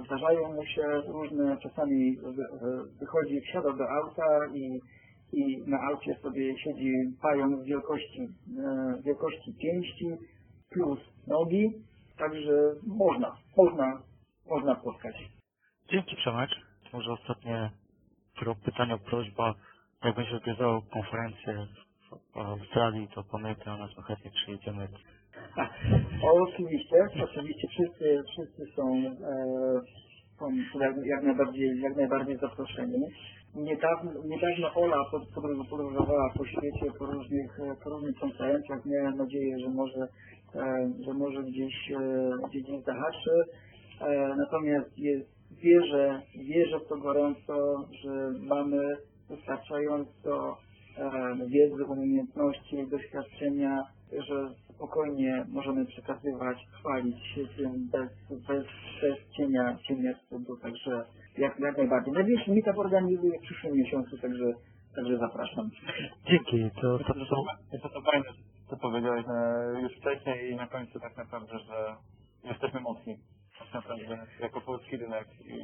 [0.05, 4.79] zdarzają mu się różne, czasami wy- wy- wychodzi, wsiada do auta i,
[5.33, 8.21] i na aucie sobie siedzi pająk wielkości,
[8.57, 10.07] e, wielkości pięści
[10.69, 11.71] plus nogi.
[12.17, 14.01] Także można, można,
[14.49, 15.15] można spotkać.
[15.91, 16.49] Dzięki Przemek.
[16.93, 17.71] Może ostatnie
[18.65, 19.53] pytanie, prośba.
[20.03, 21.67] Jak będzie odwiedzał konferencję
[22.33, 24.87] w- Australii, to pamiętaj o nas, my chętnie przyjedziemy.
[26.23, 29.81] O, oczywiście, oczywiście wszyscy, wszyscy są, e,
[30.39, 30.45] są
[31.05, 32.99] jak, najbardziej, jak najbardziej zaproszeni.
[33.55, 38.85] Niedawno, niedawno Ola pod- podróż- podróżowała po świecie, po różnych, po różnych konferencjach.
[38.85, 40.07] Miałem nadzieję, że może,
[40.55, 41.99] e, że może gdzieś, e,
[42.49, 43.31] gdzieś, gdzieś zahaczy.
[44.01, 48.97] E, natomiast jest, wierzę, wierzę w to gorąco, że mamy
[49.29, 50.57] wystarczająco
[51.47, 58.09] wiedzy, umiejętności, doświadczenia że spokojnie możemy przekazywać, chwalić się tym bez,
[58.47, 58.65] bez,
[59.01, 61.05] bez cienia, cienia wstydu, także
[61.37, 62.13] jak, jak najbardziej.
[62.13, 64.53] Najbliższy meetup organizuję w przyszłym miesiącu, także,
[64.95, 65.69] także zapraszam.
[66.29, 67.35] Dzięki, to, to są...
[67.73, 68.25] Jest to fajne,
[68.69, 71.95] co powiedziałeś e, już wcześniej i na końcu tak naprawdę, że
[72.43, 73.17] jesteśmy mocni.
[73.59, 75.57] Tak naprawdę jako polski rynek i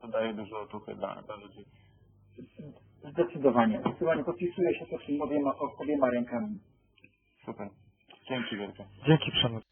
[0.00, 1.64] to daje dużo otuchy dla, dla ludzi.
[3.12, 3.80] Zdecydowanie.
[3.80, 6.58] Zdecydowanie podpisuję się pod tym obiema, obiema rękami.
[7.44, 7.68] Super.
[8.28, 8.86] Dzięki wielkie.
[9.06, 9.64] Dzięki Przemek.